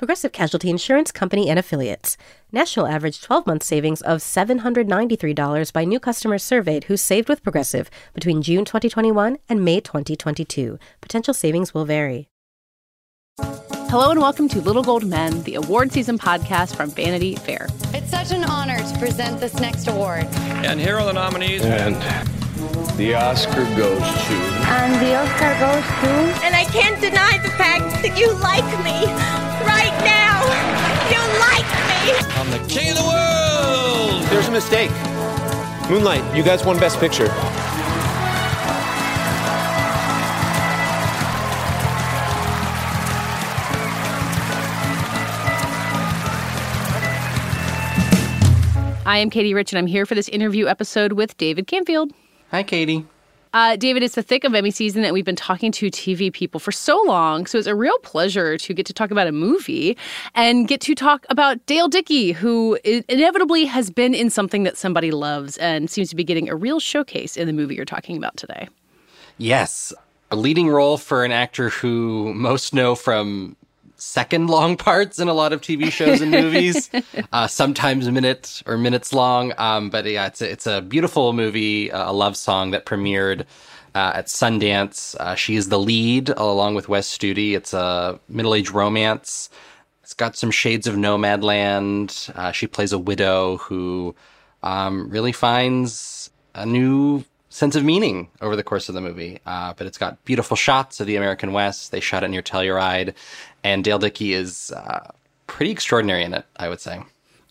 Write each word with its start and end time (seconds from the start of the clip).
Progressive 0.00 0.32
Casualty 0.32 0.70
Insurance 0.70 1.12
Company 1.12 1.50
and 1.50 1.58
Affiliates. 1.58 2.16
National 2.50 2.86
average 2.86 3.20
12 3.20 3.46
month 3.46 3.62
savings 3.62 4.00
of 4.00 4.20
$793 4.20 5.72
by 5.74 5.84
new 5.84 6.00
customers 6.00 6.42
surveyed 6.42 6.84
who 6.84 6.96
saved 6.96 7.28
with 7.28 7.42
Progressive 7.42 7.90
between 8.14 8.40
June 8.40 8.64
2021 8.64 9.36
and 9.46 9.62
May 9.62 9.78
2022. 9.78 10.78
Potential 11.02 11.34
savings 11.34 11.74
will 11.74 11.84
vary. 11.84 12.30
Hello 13.90 14.10
and 14.10 14.20
welcome 14.20 14.48
to 14.48 14.62
Little 14.62 14.82
Gold 14.82 15.04
Men, 15.04 15.42
the 15.42 15.56
award 15.56 15.92
season 15.92 16.18
podcast 16.18 16.74
from 16.76 16.90
Vanity 16.92 17.36
Fair. 17.36 17.68
It's 17.92 18.10
such 18.10 18.30
an 18.30 18.44
honor 18.44 18.78
to 18.78 18.98
present 18.98 19.38
this 19.38 19.52
next 19.60 19.86
award. 19.86 20.24
And 20.64 20.80
here 20.80 20.96
are 20.96 21.04
the 21.04 21.12
nominees. 21.12 21.60
And 21.62 21.94
the 22.96 23.14
Oscar 23.14 23.64
goes 23.76 23.98
to. 23.98 24.36
And 24.68 24.94
the 25.00 25.16
Oscar 25.16 25.52
goes 25.58 25.86
to. 26.00 26.12
And 26.44 26.54
I 26.54 26.64
can't 26.64 27.00
deny 27.00 27.38
the 27.38 27.50
fact 27.50 28.02
that 28.02 28.18
you 28.18 28.32
like 28.40 28.68
me 28.84 29.06
right 29.64 29.96
now. 30.04 30.44
You 31.08 31.20
like 31.40 31.68
me. 31.88 32.00
I'm 32.38 32.50
the 32.50 32.58
king 32.68 32.90
of 32.90 32.96
the 32.96 33.04
world. 33.04 34.22
There's 34.30 34.48
a 34.48 34.52
mistake. 34.52 34.90
Moonlight, 35.88 36.36
you 36.36 36.42
guys 36.42 36.64
won 36.64 36.78
Best 36.78 37.00
Picture. 37.00 37.28
I 49.06 49.18
am 49.18 49.30
Katie 49.30 49.54
Rich, 49.54 49.72
and 49.72 49.78
I'm 49.78 49.88
here 49.88 50.06
for 50.06 50.14
this 50.14 50.28
interview 50.28 50.68
episode 50.68 51.14
with 51.14 51.36
David 51.36 51.66
Canfield. 51.66 52.12
Hi, 52.50 52.64
Katie. 52.64 53.06
Uh, 53.52 53.76
David, 53.76 54.02
it's 54.02 54.14
the 54.14 54.22
thick 54.22 54.42
of 54.42 54.54
Emmy 54.54 54.72
season 54.72 55.02
that 55.02 55.12
we've 55.12 55.24
been 55.24 55.36
talking 55.36 55.70
to 55.72 55.86
TV 55.86 56.32
people 56.32 56.58
for 56.58 56.72
so 56.72 57.00
long. 57.02 57.46
So 57.46 57.58
it's 57.58 57.66
a 57.66 57.74
real 57.76 57.98
pleasure 58.00 58.56
to 58.58 58.74
get 58.74 58.86
to 58.86 58.92
talk 58.92 59.12
about 59.12 59.28
a 59.28 59.32
movie 59.32 59.96
and 60.34 60.66
get 60.66 60.80
to 60.82 60.94
talk 60.96 61.26
about 61.30 61.64
Dale 61.66 61.88
Dickey, 61.88 62.32
who 62.32 62.78
inevitably 62.84 63.66
has 63.66 63.90
been 63.90 64.14
in 64.14 64.30
something 64.30 64.64
that 64.64 64.76
somebody 64.76 65.12
loves 65.12 65.58
and 65.58 65.88
seems 65.90 66.10
to 66.10 66.16
be 66.16 66.24
getting 66.24 66.48
a 66.48 66.56
real 66.56 66.80
showcase 66.80 67.36
in 67.36 67.46
the 67.46 67.52
movie 67.52 67.76
you're 67.76 67.84
talking 67.84 68.16
about 68.16 68.36
today. 68.36 68.68
Yes, 69.38 69.92
a 70.30 70.36
leading 70.36 70.68
role 70.68 70.96
for 70.96 71.24
an 71.24 71.32
actor 71.32 71.70
who 71.70 72.34
most 72.34 72.74
know 72.74 72.94
from 72.94 73.56
second 74.00 74.48
long 74.48 74.76
parts 74.88 75.18
in 75.18 75.28
a 75.28 75.34
lot 75.34 75.52
of 75.52 75.60
TV 75.60 75.90
shows 75.90 76.20
and 76.20 76.30
movies, 76.30 76.90
uh, 77.32 77.46
sometimes 77.46 78.06
a 78.06 78.12
minute 78.12 78.62
or 78.66 78.76
minutes 78.76 79.12
long. 79.12 79.52
Um, 79.58 79.90
but 79.90 80.04
yeah, 80.04 80.26
it's 80.26 80.40
a, 80.40 80.50
it's 80.50 80.66
a 80.66 80.80
beautiful 80.80 81.32
movie, 81.32 81.92
uh, 81.92 82.10
a 82.10 82.12
love 82.12 82.36
song 82.36 82.70
that 82.72 82.86
premiered 82.86 83.46
uh, 83.94 84.12
at 84.14 84.26
Sundance. 84.26 85.14
Uh, 85.16 85.34
she 85.34 85.56
is 85.56 85.68
the 85.68 85.78
lead 85.78 86.30
along 86.30 86.74
with 86.74 86.88
Wes 86.88 87.08
Studi. 87.08 87.54
It's 87.54 87.72
a 87.74 88.18
middle 88.28 88.54
aged 88.54 88.72
romance. 88.72 89.50
It's 90.02 90.14
got 90.14 90.36
some 90.36 90.50
shades 90.50 90.86
of 90.86 90.96
Nomadland. 90.96 92.34
Uh, 92.36 92.52
she 92.52 92.66
plays 92.66 92.92
a 92.92 92.98
widow 92.98 93.58
who 93.58 94.14
um, 94.62 95.08
really 95.08 95.32
finds 95.32 96.30
a 96.54 96.66
new 96.66 97.24
sense 97.50 97.76
of 97.76 97.84
meaning 97.84 98.28
over 98.40 98.56
the 98.56 98.62
course 98.62 98.88
of 98.88 98.94
the 98.94 99.00
movie. 99.00 99.40
Uh, 99.44 99.74
but 99.76 99.86
it's 99.86 99.98
got 99.98 100.24
beautiful 100.24 100.56
shots 100.56 101.00
of 101.00 101.06
the 101.06 101.16
American 101.16 101.52
West. 101.52 101.92
They 101.92 102.00
shot 102.00 102.24
it 102.24 102.28
near 102.28 102.42
Telluride, 102.42 103.14
and 103.62 103.84
Dale 103.84 103.98
Dickey 103.98 104.32
is 104.32 104.72
uh, 104.72 105.10
pretty 105.46 105.70
extraordinary 105.70 106.24
in 106.24 106.32
it. 106.32 106.46
I 106.56 106.68
would 106.68 106.80
say. 106.80 107.00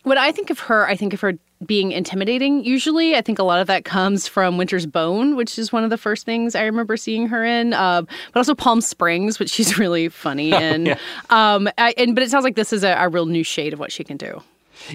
When 0.02 0.16
I 0.16 0.32
think 0.32 0.48
of 0.48 0.58
her, 0.60 0.88
I 0.88 0.96
think 0.96 1.12
of 1.12 1.20
her 1.20 1.34
being 1.66 1.92
intimidating. 1.92 2.64
Usually, 2.64 3.14
I 3.16 3.20
think 3.20 3.38
a 3.38 3.42
lot 3.42 3.60
of 3.60 3.66
that 3.66 3.84
comes 3.84 4.26
from 4.26 4.56
Winter's 4.56 4.86
Bone, 4.86 5.36
which 5.36 5.58
is 5.58 5.72
one 5.72 5.84
of 5.84 5.90
the 5.90 5.98
first 5.98 6.24
things 6.24 6.54
I 6.54 6.62
remember 6.62 6.96
seeing 6.96 7.26
her 7.28 7.44
in. 7.44 7.74
Uh, 7.74 8.02
but 8.32 8.40
also 8.40 8.54
Palm 8.54 8.80
Springs, 8.80 9.38
which 9.38 9.50
she's 9.50 9.78
really 9.78 10.08
funny 10.08 10.52
in. 10.52 10.86
yeah. 10.86 10.98
um, 11.28 11.68
I, 11.76 11.92
and 11.98 12.14
but 12.14 12.24
it 12.24 12.30
sounds 12.30 12.44
like 12.44 12.56
this 12.56 12.72
is 12.72 12.82
a, 12.82 12.94
a 12.94 13.08
real 13.10 13.26
new 13.26 13.44
shade 13.44 13.74
of 13.74 13.78
what 13.78 13.92
she 13.92 14.02
can 14.02 14.16
do. 14.16 14.42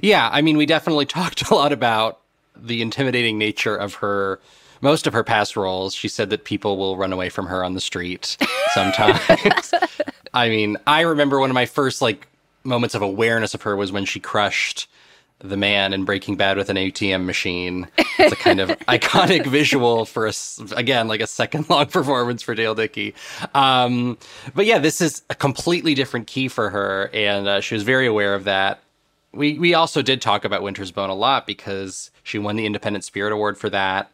Yeah, 0.01 0.28
I 0.31 0.41
mean, 0.41 0.57
we 0.57 0.66
definitely 0.66 1.06
talked 1.06 1.50
a 1.51 1.53
lot 1.56 1.72
about 1.72 2.22
the 2.56 2.81
intimidating 2.81 3.38
nature 3.38 3.75
of 3.75 3.96
her 3.96 4.40
most 4.85 5.07
of 5.07 5.13
her 5.13 5.23
past 5.23 5.57
roles, 5.57 5.96
she 5.96 6.07
said 6.07 6.29
that 6.29 6.44
people 6.44 6.78
will 6.78 6.96
run 6.96 7.12
away 7.12 7.28
from 7.28 7.47
her 7.47 7.66
on 7.66 7.73
the 7.73 7.81
street 7.81 8.38
sometimes. 8.75 9.73
I 10.34 10.47
mean, 10.47 10.78
I 10.85 11.01
remember 11.01 11.40
one 11.40 11.50
of 11.50 11.56
my 11.56 11.66
first 11.66 12.03
like 12.03 12.28
moments 12.63 12.94
of 12.94 13.01
awareness 13.01 13.56
of 13.56 13.63
her 13.63 13.75
was 13.75 13.91
when 13.91 14.06
she 14.06 14.19
crushed 14.19 14.88
the 15.40 15.57
man 15.57 15.91
in 15.91 16.06
Breaking 16.06 16.35
Bad 16.35 16.56
with 16.56 16.69
an 16.69 16.78
ATM 16.78 17.25
machine. 17.25 17.88
It's 18.19 18.31
a 18.31 18.35
kind 18.35 18.59
of 18.59 18.69
iconic 18.88 19.47
visual 19.47 20.06
for 20.06 20.28
a 20.28 20.34
again 20.75 21.07
like 21.07 21.19
a 21.19 21.28
second 21.28 21.68
long 21.68 21.85
performance 21.97 22.44
for 22.44 22.53
Dale 22.53 22.75
Dickey. 22.75 23.16
Um, 23.56 24.19
but 24.53 24.68
yeah, 24.68 24.78
this 24.78 25.01
is 25.01 25.24
a 25.31 25.35
completely 25.35 25.95
different 25.95 26.28
key 26.28 26.47
for 26.47 26.69
her, 26.69 27.09
and 27.12 27.47
uh, 27.47 27.59
she 27.59 27.74
was 27.74 27.81
very 27.81 28.06
aware 28.06 28.35
of 28.35 28.44
that. 28.44 28.81
We 29.34 29.57
we 29.57 29.74
also 29.74 30.03
did 30.03 30.22
talk 30.22 30.45
about 30.45 30.62
Winter's 30.62 30.91
Bone 30.91 31.09
a 31.09 31.16
lot 31.16 31.47
because 31.47 32.12
she 32.22 32.38
won 32.38 32.56
the 32.56 32.68
Independent 32.68 33.03
Spirit 33.03 33.34
Award 33.34 33.57
for 33.57 33.72
that. 33.72 34.12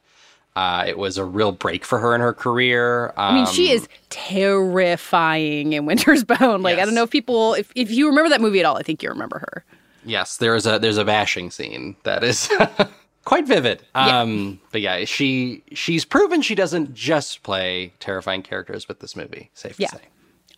Uh, 0.55 0.83
it 0.85 0.97
was 0.97 1.17
a 1.17 1.23
real 1.23 1.51
break 1.51 1.85
for 1.85 1.99
her 1.99 2.13
in 2.13 2.19
her 2.19 2.33
career. 2.33 3.07
Um, 3.09 3.13
I 3.17 3.33
mean, 3.35 3.45
she 3.47 3.71
is 3.71 3.87
terrifying 4.09 5.73
in 5.73 5.85
Winter's 5.87 6.23
Bone. 6.23 6.61
Like, 6.61 6.75
yes. 6.75 6.81
I 6.81 6.85
don't 6.85 6.95
know 6.95 7.03
if 7.03 7.09
people, 7.09 7.53
if, 7.53 7.71
if 7.75 7.89
you 7.89 8.07
remember 8.07 8.29
that 8.29 8.41
movie 8.41 8.59
at 8.59 8.65
all, 8.65 8.77
I 8.77 8.83
think 8.83 9.01
you 9.01 9.09
remember 9.09 9.39
her. 9.39 9.65
Yes, 10.03 10.37
there's 10.37 10.65
a 10.65 10.79
there's 10.79 10.97
a 10.97 11.05
bashing 11.05 11.51
scene 11.51 11.95
that 12.03 12.23
is 12.23 12.49
quite 13.25 13.47
vivid. 13.47 13.83
Yeah. 13.95 14.21
Um, 14.21 14.59
but 14.71 14.81
yeah, 14.81 15.05
she 15.05 15.63
she's 15.73 16.05
proven 16.05 16.41
she 16.41 16.55
doesn't 16.55 16.93
just 16.93 17.43
play 17.43 17.93
terrifying 17.99 18.41
characters 18.41 18.87
with 18.87 18.99
this 18.99 19.15
movie. 19.15 19.51
Safe 19.53 19.79
yeah. 19.79 19.89
to 19.89 19.97
say. 19.97 20.01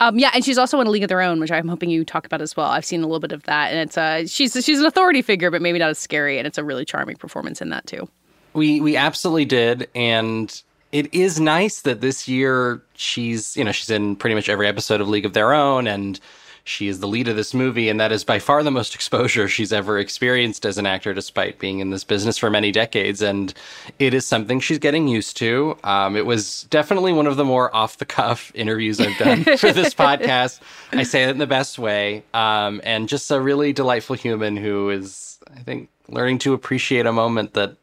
Um, 0.00 0.18
yeah, 0.18 0.30
and 0.34 0.44
she's 0.44 0.58
also 0.58 0.80
in 0.80 0.86
A 0.86 0.90
League 0.90 1.04
of 1.04 1.08
Their 1.08 1.20
Own, 1.20 1.38
which 1.40 1.52
I'm 1.52 1.68
hoping 1.68 1.88
you 1.88 2.04
talk 2.04 2.26
about 2.26 2.42
as 2.42 2.56
well. 2.56 2.66
I've 2.66 2.84
seen 2.84 3.02
a 3.02 3.06
little 3.06 3.20
bit 3.20 3.32
of 3.32 3.44
that, 3.44 3.70
and 3.70 3.78
it's 3.80 3.96
uh, 3.96 4.26
she's 4.26 4.52
she's 4.64 4.80
an 4.80 4.86
authority 4.86 5.22
figure, 5.22 5.50
but 5.50 5.62
maybe 5.62 5.78
not 5.78 5.90
as 5.90 5.98
scary, 5.98 6.38
and 6.38 6.46
it's 6.46 6.58
a 6.58 6.64
really 6.64 6.84
charming 6.84 7.16
performance 7.16 7.60
in 7.60 7.68
that 7.68 7.86
too. 7.86 8.08
We 8.54 8.80
we 8.80 8.96
absolutely 8.96 9.44
did, 9.44 9.88
and 9.94 10.62
it 10.92 11.12
is 11.12 11.40
nice 11.40 11.82
that 11.82 12.00
this 12.00 12.28
year 12.28 12.82
she's 12.94 13.56
you 13.56 13.64
know 13.64 13.72
she's 13.72 13.90
in 13.90 14.16
pretty 14.16 14.34
much 14.34 14.48
every 14.48 14.68
episode 14.68 15.00
of 15.00 15.08
League 15.08 15.26
of 15.26 15.32
Their 15.32 15.52
Own, 15.52 15.86
and 15.86 16.20
she 16.64 16.88
is 16.88 17.00
the 17.00 17.06
lead 17.06 17.28
of 17.28 17.36
this 17.36 17.52
movie, 17.52 17.90
and 17.90 18.00
that 18.00 18.10
is 18.10 18.24
by 18.24 18.38
far 18.38 18.62
the 18.62 18.70
most 18.70 18.94
exposure 18.96 19.48
she's 19.48 19.72
ever 19.72 19.98
experienced 19.98 20.64
as 20.64 20.78
an 20.78 20.86
actor, 20.86 21.12
despite 21.12 21.58
being 21.58 21.80
in 21.80 21.90
this 21.90 22.04
business 22.04 22.38
for 22.38 22.50
many 22.50 22.72
decades. 22.72 23.20
And 23.20 23.52
it 23.98 24.14
is 24.14 24.26
something 24.26 24.60
she's 24.60 24.78
getting 24.78 25.06
used 25.06 25.36
to. 25.38 25.76
Um, 25.84 26.16
it 26.16 26.26
was 26.26 26.64
definitely 26.70 27.12
one 27.12 27.26
of 27.26 27.36
the 27.36 27.44
more 27.44 27.74
off 27.76 27.98
the 27.98 28.06
cuff 28.06 28.50
interviews 28.54 28.98
I've 28.98 29.16
done 29.18 29.44
for 29.58 29.72
this 29.72 29.94
podcast. 29.94 30.60
I 30.92 31.02
say 31.02 31.24
it 31.24 31.30
in 31.30 31.38
the 31.38 31.46
best 31.46 31.78
way, 31.78 32.24
um, 32.32 32.80
and 32.82 33.08
just 33.08 33.30
a 33.30 33.40
really 33.40 33.72
delightful 33.72 34.16
human 34.16 34.56
who 34.56 34.90
is, 34.90 35.38
I 35.54 35.60
think, 35.60 35.90
learning 36.08 36.38
to 36.38 36.54
appreciate 36.54 37.04
a 37.04 37.12
moment 37.12 37.54
that 37.54 37.76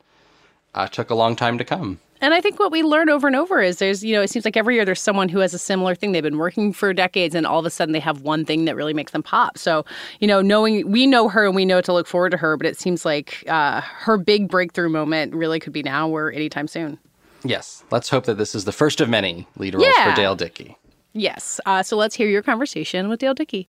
uh, 0.75 0.87
took 0.87 1.09
a 1.09 1.15
long 1.15 1.35
time 1.35 1.57
to 1.57 1.65
come. 1.65 1.99
And 2.21 2.35
I 2.35 2.41
think 2.41 2.59
what 2.59 2.71
we 2.71 2.83
learn 2.83 3.09
over 3.09 3.25
and 3.25 3.35
over 3.35 3.61
is 3.61 3.77
there's, 3.79 4.03
you 4.03 4.13
know, 4.13 4.21
it 4.21 4.29
seems 4.29 4.45
like 4.45 4.55
every 4.55 4.75
year 4.75 4.85
there's 4.85 5.01
someone 5.01 5.27
who 5.27 5.39
has 5.39 5.55
a 5.55 5.57
similar 5.57 5.95
thing. 5.95 6.11
They've 6.11 6.21
been 6.21 6.37
working 6.37 6.71
for 6.71 6.93
decades 6.93 7.33
and 7.33 7.47
all 7.47 7.59
of 7.59 7.65
a 7.65 7.71
sudden 7.71 7.93
they 7.93 7.99
have 7.99 8.21
one 8.21 8.45
thing 8.45 8.65
that 8.65 8.75
really 8.75 8.93
makes 8.93 9.11
them 9.11 9.23
pop. 9.23 9.57
So, 9.57 9.85
you 10.19 10.27
know, 10.27 10.39
knowing 10.39 10.89
we 10.91 11.07
know 11.07 11.29
her 11.29 11.47
and 11.47 11.55
we 11.55 11.65
know 11.65 11.81
to 11.81 11.91
look 11.91 12.05
forward 12.05 12.29
to 12.29 12.37
her, 12.37 12.57
but 12.57 12.67
it 12.67 12.79
seems 12.79 13.05
like 13.05 13.43
uh, 13.47 13.81
her 13.81 14.17
big 14.17 14.49
breakthrough 14.49 14.89
moment 14.89 15.33
really 15.33 15.59
could 15.59 15.73
be 15.73 15.81
now 15.81 16.09
or 16.09 16.31
anytime 16.31 16.67
soon. 16.67 16.99
Yes. 17.43 17.83
Let's 17.89 18.09
hope 18.09 18.25
that 18.25 18.37
this 18.37 18.53
is 18.53 18.65
the 18.65 18.71
first 18.71 19.01
of 19.01 19.09
many 19.09 19.47
lead 19.57 19.73
roles 19.73 19.87
yeah. 19.97 20.11
for 20.11 20.15
Dale 20.15 20.35
Dickey. 20.35 20.77
Yes. 21.13 21.59
Uh, 21.65 21.81
so 21.81 21.97
let's 21.97 22.13
hear 22.13 22.27
your 22.27 22.43
conversation 22.43 23.09
with 23.09 23.19
Dale 23.19 23.33
Dickey. 23.33 23.67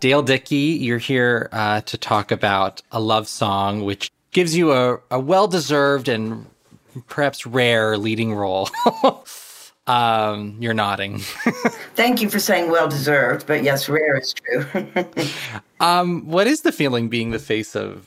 Dale 0.00 0.22
Dickey, 0.22 0.78
you're 0.80 0.98
here 0.98 1.48
uh, 1.50 1.80
to 1.82 1.98
talk 1.98 2.30
about 2.30 2.82
a 2.92 3.00
love 3.00 3.26
song, 3.26 3.84
which 3.84 4.12
gives 4.30 4.56
you 4.56 4.72
a, 4.72 5.00
a 5.10 5.18
well 5.18 5.48
deserved 5.48 6.08
and 6.08 6.46
perhaps 7.08 7.44
rare 7.44 7.98
leading 7.98 8.32
role. 8.32 8.68
um, 9.88 10.56
you're 10.60 10.74
nodding. 10.74 11.18
Thank 11.96 12.22
you 12.22 12.30
for 12.30 12.38
saying 12.38 12.70
well 12.70 12.88
deserved, 12.88 13.46
but 13.48 13.64
yes, 13.64 13.88
rare 13.88 14.18
is 14.18 14.34
true. 14.34 14.66
um, 15.80 16.28
what 16.28 16.46
is 16.46 16.60
the 16.60 16.72
feeling 16.72 17.08
being 17.08 17.30
the 17.30 17.38
face 17.40 17.74
of 17.74 18.06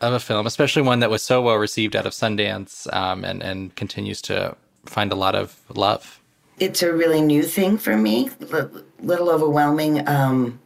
of 0.00 0.14
a 0.14 0.20
film, 0.20 0.46
especially 0.46 0.80
one 0.80 1.00
that 1.00 1.10
was 1.10 1.22
so 1.22 1.42
well 1.42 1.56
received 1.56 1.94
out 1.94 2.06
of 2.06 2.12
Sundance 2.12 2.92
um, 2.92 3.24
and 3.24 3.40
and 3.42 3.74
continues 3.76 4.20
to 4.22 4.56
find 4.84 5.12
a 5.12 5.16
lot 5.16 5.36
of 5.36 5.60
love? 5.74 6.20
It's 6.58 6.82
a 6.82 6.92
really 6.92 7.20
new 7.20 7.44
thing 7.44 7.78
for 7.78 7.96
me, 7.96 8.30
a 8.52 8.68
little 9.00 9.30
overwhelming. 9.30 10.06
Um, 10.08 10.58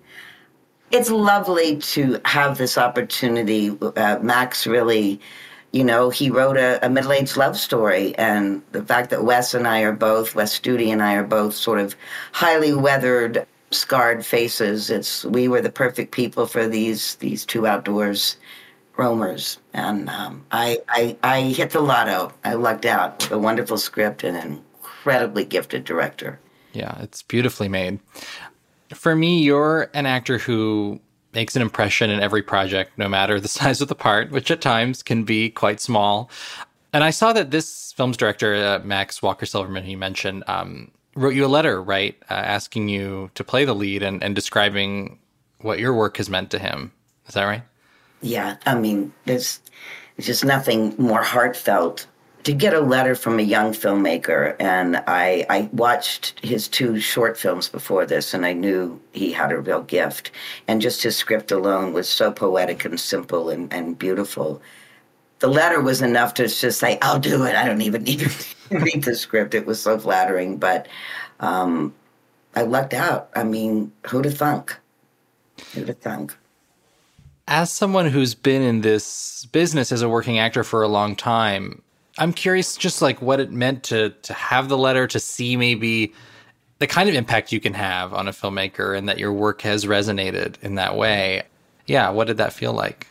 it's 0.94 1.10
lovely 1.10 1.76
to 1.78 2.20
have 2.24 2.56
this 2.56 2.78
opportunity. 2.78 3.76
Uh, 3.80 4.18
Max 4.22 4.64
really, 4.64 5.20
you 5.72 5.82
know, 5.82 6.08
he 6.08 6.30
wrote 6.30 6.56
a, 6.56 6.84
a 6.86 6.88
middle 6.88 7.12
aged 7.12 7.36
love 7.36 7.58
story. 7.58 8.16
And 8.16 8.62
the 8.70 8.82
fact 8.82 9.10
that 9.10 9.24
Wes 9.24 9.54
and 9.54 9.66
I 9.66 9.80
are 9.80 9.92
both, 9.92 10.36
Wes 10.36 10.56
Studi 10.56 10.92
and 10.92 11.02
I 11.02 11.14
are 11.14 11.24
both 11.24 11.54
sort 11.54 11.80
of 11.80 11.96
highly 12.30 12.74
weathered, 12.74 13.44
scarred 13.72 14.24
faces, 14.24 14.88
it's 14.88 15.24
we 15.24 15.48
were 15.48 15.60
the 15.60 15.70
perfect 15.70 16.12
people 16.12 16.46
for 16.46 16.68
these 16.68 17.16
these 17.16 17.44
two 17.44 17.66
outdoors 17.66 18.36
roamers. 18.96 19.58
And 19.72 20.08
um, 20.08 20.44
I, 20.52 20.78
I, 20.88 21.16
I 21.24 21.40
hit 21.40 21.70
the 21.70 21.80
lotto. 21.80 22.32
I 22.44 22.54
lucked 22.54 22.84
out 22.84 23.20
with 23.22 23.32
a 23.32 23.38
wonderful 23.38 23.78
script 23.78 24.22
and 24.22 24.36
an 24.36 24.62
incredibly 24.78 25.44
gifted 25.44 25.82
director. 25.82 26.38
Yeah, 26.74 27.00
it's 27.00 27.22
beautifully 27.22 27.68
made. 27.68 28.00
For 28.94 29.14
me, 29.14 29.42
you're 29.42 29.90
an 29.94 30.06
actor 30.06 30.38
who 30.38 31.00
makes 31.32 31.56
an 31.56 31.62
impression 31.62 32.10
in 32.10 32.20
every 32.20 32.42
project, 32.42 32.96
no 32.96 33.08
matter 33.08 33.40
the 33.40 33.48
size 33.60 33.80
of 33.80 33.88
the 33.88 33.94
part, 33.94 34.30
which 34.30 34.50
at 34.50 34.60
times 34.60 35.02
can 35.02 35.24
be 35.24 35.50
quite 35.50 35.80
small. 35.80 36.30
And 36.92 37.02
I 37.02 37.10
saw 37.10 37.32
that 37.32 37.50
this 37.50 37.92
film's 37.92 38.16
director, 38.16 38.54
uh, 38.54 38.78
Max 38.84 39.20
Walker 39.20 39.46
Silverman, 39.46 39.82
he 39.82 39.96
mentioned, 39.96 40.44
um, 40.46 40.90
wrote 41.16 41.34
you 41.34 41.44
a 41.44 41.48
letter, 41.48 41.82
right, 41.82 42.16
uh, 42.30 42.34
asking 42.34 42.88
you 42.88 43.30
to 43.34 43.42
play 43.42 43.64
the 43.64 43.74
lead 43.74 44.02
and, 44.02 44.22
and 44.22 44.34
describing 44.34 45.18
what 45.60 45.78
your 45.78 45.92
work 45.92 46.18
has 46.18 46.30
meant 46.30 46.50
to 46.50 46.58
him. 46.58 46.92
Is 47.26 47.34
that 47.34 47.44
right? 47.44 47.62
Yeah, 48.22 48.56
I 48.64 48.74
mean, 48.76 49.12
there's, 49.24 49.60
there's 50.16 50.26
just 50.26 50.44
nothing 50.44 50.94
more 50.98 51.22
heartfelt 51.22 52.06
to 52.44 52.52
get 52.52 52.74
a 52.74 52.80
letter 52.80 53.14
from 53.14 53.38
a 53.38 53.42
young 53.42 53.72
filmmaker, 53.72 54.54
and 54.60 54.98
I, 55.06 55.46
I 55.48 55.70
watched 55.72 56.38
his 56.40 56.68
two 56.68 57.00
short 57.00 57.38
films 57.38 57.70
before 57.70 58.04
this, 58.04 58.34
and 58.34 58.44
I 58.44 58.52
knew 58.52 59.00
he 59.12 59.32
had 59.32 59.50
a 59.50 59.58
real 59.58 59.82
gift. 59.82 60.30
And 60.68 60.82
just 60.82 61.02
his 61.02 61.16
script 61.16 61.50
alone 61.50 61.94
was 61.94 62.06
so 62.06 62.30
poetic 62.30 62.84
and 62.84 63.00
simple 63.00 63.48
and, 63.48 63.72
and 63.72 63.98
beautiful. 63.98 64.60
The 65.38 65.48
letter 65.48 65.80
was 65.80 66.02
enough 66.02 66.34
to 66.34 66.46
just 66.46 66.78
say, 66.78 66.98
I'll 67.00 67.18
do 67.18 67.44
it. 67.44 67.56
I 67.56 67.64
don't 67.64 67.80
even 67.80 68.04
need 68.04 68.20
to 68.20 68.46
read 68.70 69.04
the 69.04 69.16
script. 69.16 69.54
It 69.54 69.64
was 69.64 69.80
so 69.80 69.98
flattering, 69.98 70.58
but 70.58 70.86
um, 71.40 71.94
I 72.54 72.62
lucked 72.62 72.94
out. 72.94 73.30
I 73.34 73.44
mean, 73.44 73.90
who'd 74.06 74.26
have 74.26 74.36
thunk? 74.36 74.76
Who'd 75.72 75.88
have 75.88 75.98
thunk? 75.98 76.36
As 77.48 77.72
someone 77.72 78.06
who's 78.06 78.34
been 78.34 78.62
in 78.62 78.82
this 78.82 79.46
business 79.46 79.92
as 79.92 80.02
a 80.02 80.08
working 80.08 80.38
actor 80.38 80.62
for 80.64 80.82
a 80.82 80.88
long 80.88 81.16
time, 81.16 81.82
I'm 82.18 82.32
curious 82.32 82.76
just 82.76 83.02
like 83.02 83.20
what 83.20 83.40
it 83.40 83.50
meant 83.50 83.82
to 83.84 84.10
to 84.10 84.32
have 84.32 84.68
the 84.68 84.78
letter 84.78 85.06
to 85.08 85.18
see 85.18 85.56
maybe 85.56 86.12
the 86.78 86.86
kind 86.86 87.08
of 87.08 87.14
impact 87.14 87.52
you 87.52 87.60
can 87.60 87.74
have 87.74 88.12
on 88.12 88.28
a 88.28 88.32
filmmaker 88.32 88.96
and 88.96 89.08
that 89.08 89.18
your 89.18 89.32
work 89.32 89.62
has 89.62 89.84
resonated 89.84 90.62
in 90.62 90.76
that 90.76 90.96
way. 90.96 91.42
Yeah, 91.86 92.10
what 92.10 92.26
did 92.26 92.36
that 92.38 92.52
feel 92.52 92.72
like? 92.72 93.08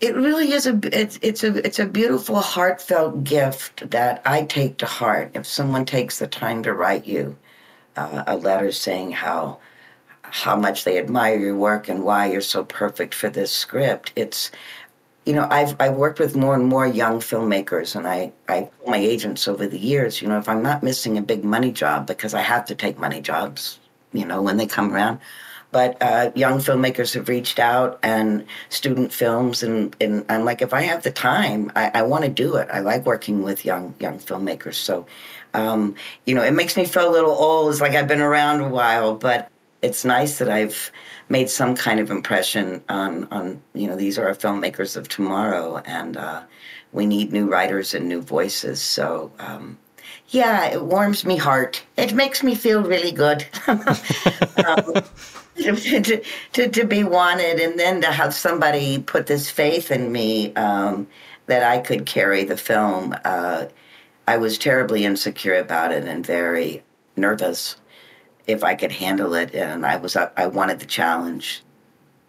It 0.00 0.14
really 0.14 0.52
is 0.52 0.66
a 0.66 0.78
it's 0.92 1.18
it's 1.22 1.42
a 1.42 1.66
it's 1.66 1.80
a 1.80 1.86
beautiful 1.86 2.40
heartfelt 2.40 3.24
gift 3.24 3.90
that 3.90 4.22
I 4.24 4.44
take 4.44 4.78
to 4.78 4.86
heart. 4.86 5.32
If 5.34 5.46
someone 5.46 5.84
takes 5.84 6.20
the 6.20 6.28
time 6.28 6.62
to 6.62 6.72
write 6.72 7.06
you 7.06 7.36
uh, 7.96 8.22
a 8.26 8.36
letter 8.36 8.70
saying 8.70 9.12
how 9.12 9.58
how 10.22 10.54
much 10.54 10.84
they 10.84 10.98
admire 10.98 11.38
your 11.38 11.56
work 11.56 11.88
and 11.88 12.04
why 12.04 12.30
you're 12.30 12.40
so 12.40 12.64
perfect 12.64 13.14
for 13.14 13.28
this 13.28 13.50
script, 13.50 14.12
it's 14.14 14.52
you 15.28 15.34
know, 15.34 15.46
I've 15.50 15.76
I've 15.78 15.96
worked 15.96 16.20
with 16.20 16.34
more 16.34 16.54
and 16.54 16.64
more 16.64 16.86
young 16.86 17.20
filmmakers, 17.20 17.94
and 17.94 18.08
I 18.08 18.32
I 18.48 18.70
my 18.86 18.96
agents 18.96 19.46
over 19.46 19.66
the 19.66 19.78
years. 19.78 20.22
You 20.22 20.28
know, 20.28 20.38
if 20.38 20.48
I'm 20.48 20.62
not 20.62 20.82
missing 20.82 21.18
a 21.18 21.22
big 21.22 21.44
money 21.44 21.70
job 21.70 22.06
because 22.06 22.32
I 22.32 22.40
have 22.40 22.64
to 22.64 22.74
take 22.74 22.98
money 22.98 23.20
jobs, 23.20 23.78
you 24.14 24.24
know, 24.24 24.40
when 24.40 24.56
they 24.56 24.66
come 24.66 24.90
around. 24.90 25.20
But 25.70 25.98
uh, 26.00 26.30
young 26.34 26.60
filmmakers 26.60 27.12
have 27.12 27.28
reached 27.28 27.58
out 27.58 27.98
and 28.02 28.46
student 28.70 29.12
films, 29.12 29.62
and, 29.62 29.94
and 30.00 30.24
I'm 30.30 30.46
like, 30.46 30.62
if 30.62 30.72
I 30.72 30.80
have 30.80 31.02
the 31.02 31.10
time, 31.10 31.70
I, 31.76 31.90
I 31.92 32.02
want 32.04 32.24
to 32.24 32.30
do 32.30 32.56
it. 32.56 32.66
I 32.72 32.80
like 32.80 33.04
working 33.04 33.42
with 33.42 33.66
young 33.66 33.94
young 34.00 34.18
filmmakers. 34.18 34.76
So, 34.76 35.04
um, 35.52 35.94
you 36.24 36.34
know, 36.34 36.42
it 36.42 36.54
makes 36.54 36.74
me 36.74 36.86
feel 36.86 37.06
a 37.06 37.12
little 37.12 37.36
old. 37.36 37.70
It's 37.70 37.82
like 37.82 37.92
I've 37.92 38.08
been 38.08 38.22
around 38.22 38.62
a 38.62 38.68
while, 38.70 39.14
but 39.14 39.50
it's 39.82 40.06
nice 40.06 40.38
that 40.38 40.48
I've 40.48 40.90
made 41.28 41.50
some 41.50 41.74
kind 41.74 42.00
of 42.00 42.10
impression 42.10 42.82
on 42.88 43.28
on 43.30 43.62
you 43.74 43.86
know 43.86 43.96
these 43.96 44.18
are 44.18 44.28
our 44.28 44.34
filmmakers 44.34 44.96
of 44.96 45.08
tomorrow, 45.08 45.78
and 45.84 46.16
uh, 46.16 46.42
we 46.92 47.06
need 47.06 47.32
new 47.32 47.46
writers 47.46 47.94
and 47.94 48.08
new 48.08 48.20
voices. 48.20 48.80
So. 48.80 49.32
Um, 49.38 49.78
yeah, 50.30 50.66
it 50.66 50.84
warms 50.84 51.24
me 51.24 51.36
heart. 51.36 51.82
It 51.96 52.12
makes 52.12 52.42
me 52.42 52.54
feel 52.54 52.82
really 52.82 53.12
good 53.12 53.46
um, 53.66 53.76
to, 55.56 56.22
to, 56.52 56.68
to, 56.68 56.84
be 56.84 57.02
wanted, 57.02 57.60
and 57.60 57.78
then 57.78 58.02
to 58.02 58.08
have 58.08 58.34
somebody 58.34 58.98
put 58.98 59.26
this 59.26 59.50
faith 59.50 59.90
in 59.90 60.12
me 60.12 60.54
um, 60.54 61.06
that 61.46 61.62
I 61.62 61.78
could 61.78 62.04
carry 62.04 62.44
the 62.44 62.56
film. 62.58 63.14
Uh, 63.24 63.66
I 64.26 64.36
was 64.36 64.58
terribly 64.58 65.04
insecure 65.04 65.56
about 65.56 65.92
it 65.92 66.04
and 66.04 66.24
very 66.24 66.82
nervous 67.16 67.76
if 68.48 68.64
I 68.64 68.74
could 68.74 68.90
handle 68.90 69.34
it. 69.34 69.54
And 69.54 69.86
I 69.86 69.96
was 69.96 70.16
I 70.16 70.46
wanted 70.46 70.80
the 70.80 70.86
challenge. 70.86 71.62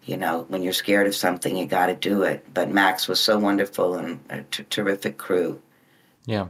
You 0.04 0.16
know, 0.16 0.44
when 0.48 0.62
you're 0.62 0.72
scared 0.72 1.06
of 1.06 1.16
something, 1.16 1.56
you 1.56 1.66
got 1.66 1.86
to 1.86 1.94
do 1.94 2.22
it. 2.22 2.46
But 2.54 2.70
Max 2.70 3.08
was 3.08 3.18
so 3.18 3.38
wonderful 3.38 3.94
and 3.94 4.20
a 4.30 4.42
t- 4.42 4.64
terrific 4.70 5.18
crew. 5.18 5.60
Yeah. 6.26 6.48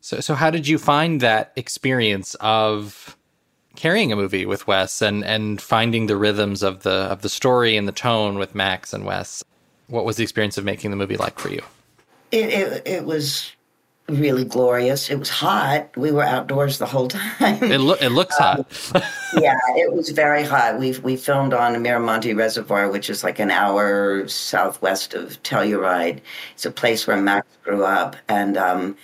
So 0.00 0.20
so 0.20 0.34
how 0.34 0.50
did 0.50 0.66
you 0.66 0.78
find 0.78 1.20
that 1.20 1.52
experience 1.54 2.34
of 2.40 3.16
carrying 3.76 4.12
a 4.12 4.16
movie 4.16 4.46
with 4.46 4.66
Wes 4.66 5.00
and 5.00 5.24
and 5.24 5.60
finding 5.60 6.06
the 6.06 6.16
rhythms 6.16 6.62
of 6.62 6.82
the 6.82 6.90
of 6.90 7.22
the 7.22 7.28
story 7.28 7.76
and 7.76 7.86
the 7.86 7.92
tone 7.92 8.38
with 8.38 8.54
Max 8.54 8.92
and 8.92 9.04
Wes? 9.04 9.44
What 9.88 10.04
was 10.04 10.16
the 10.16 10.22
experience 10.22 10.56
of 10.56 10.64
making 10.64 10.90
the 10.90 10.96
movie 10.96 11.16
like 11.16 11.38
for 11.38 11.50
you? 11.50 11.62
It 12.30 12.48
it, 12.48 12.82
it 12.86 13.04
was 13.04 13.52
really 14.08 14.44
glorious. 14.44 15.10
It 15.10 15.18
was 15.18 15.28
hot. 15.28 15.96
We 15.96 16.10
were 16.10 16.22
outdoors 16.22 16.78
the 16.78 16.86
whole 16.86 17.08
time. 17.40 17.62
It, 17.62 17.80
lo- 17.80 17.96
it 18.00 18.10
looks 18.10 18.36
hot. 18.36 18.60
um, 18.94 19.02
yeah, 19.38 19.54
it 19.76 19.92
was 19.92 20.10
very 20.10 20.44
hot. 20.44 20.78
We 20.78 20.98
we 20.98 21.16
filmed 21.16 21.54
on 21.54 21.74
Miramonte 21.76 22.36
Reservoir, 22.36 22.90
which 22.90 23.08
is 23.10 23.24
like 23.24 23.38
an 23.38 23.50
hour 23.50 24.26
southwest 24.28 25.14
of 25.14 25.42
Telluride. 25.42 26.20
It's 26.54 26.66
a 26.66 26.70
place 26.70 27.06
where 27.06 27.16
Max 27.16 27.46
grew 27.64 27.84
up, 27.84 28.16
and 28.28 28.56
um, 28.56 28.96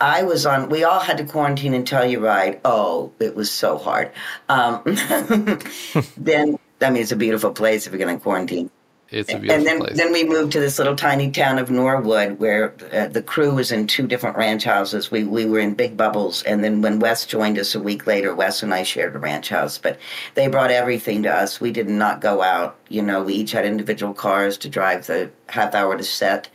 I 0.00 0.22
was 0.22 0.46
on. 0.46 0.68
We 0.68 0.84
all 0.84 1.00
had 1.00 1.18
to 1.18 1.24
quarantine 1.24 1.74
in 1.74 1.84
Telluride. 1.84 2.60
Oh, 2.64 3.12
it 3.18 3.34
was 3.34 3.50
so 3.50 3.78
hard. 3.78 4.12
Um, 4.48 4.82
then 6.16 6.58
I 6.80 6.90
mean, 6.90 7.02
it's 7.02 7.12
a 7.12 7.16
beautiful 7.16 7.52
place 7.52 7.86
if 7.86 7.92
you're 7.92 7.98
going 8.04 8.16
to 8.16 8.22
quarantine. 8.22 8.70
It's 9.10 9.32
a 9.32 9.38
beautiful 9.38 9.56
and 9.56 9.66
then, 9.66 9.78
place. 9.78 9.96
then 9.96 10.12
we 10.12 10.24
moved 10.24 10.52
to 10.52 10.60
this 10.60 10.78
little 10.78 10.96
tiny 10.96 11.30
town 11.30 11.58
of 11.58 11.70
Norwood 11.70 12.38
where 12.38 12.74
uh, 12.92 13.06
the 13.06 13.22
crew 13.22 13.54
was 13.54 13.70
in 13.70 13.86
two 13.86 14.06
different 14.06 14.36
ranch 14.36 14.64
houses. 14.64 15.10
We, 15.10 15.22
we 15.24 15.46
were 15.46 15.60
in 15.60 15.74
big 15.74 15.96
bubbles. 15.96 16.42
And 16.42 16.64
then 16.64 16.82
when 16.82 16.98
Wes 16.98 17.24
joined 17.24 17.58
us 17.58 17.74
a 17.74 17.80
week 17.80 18.06
later, 18.06 18.34
Wes 18.34 18.62
and 18.62 18.74
I 18.74 18.82
shared 18.82 19.14
a 19.14 19.18
ranch 19.18 19.48
house. 19.48 19.78
But 19.78 19.98
they 20.34 20.48
brought 20.48 20.72
everything 20.72 21.22
to 21.22 21.32
us. 21.32 21.60
We 21.60 21.70
did 21.70 21.88
not 21.88 22.20
go 22.20 22.42
out. 22.42 22.76
You 22.88 23.02
know, 23.02 23.22
we 23.22 23.34
each 23.34 23.52
had 23.52 23.64
individual 23.64 24.12
cars 24.12 24.58
to 24.58 24.68
drive 24.68 25.06
the 25.06 25.30
half 25.48 25.74
hour 25.74 25.96
to 25.96 26.04
set. 26.04 26.48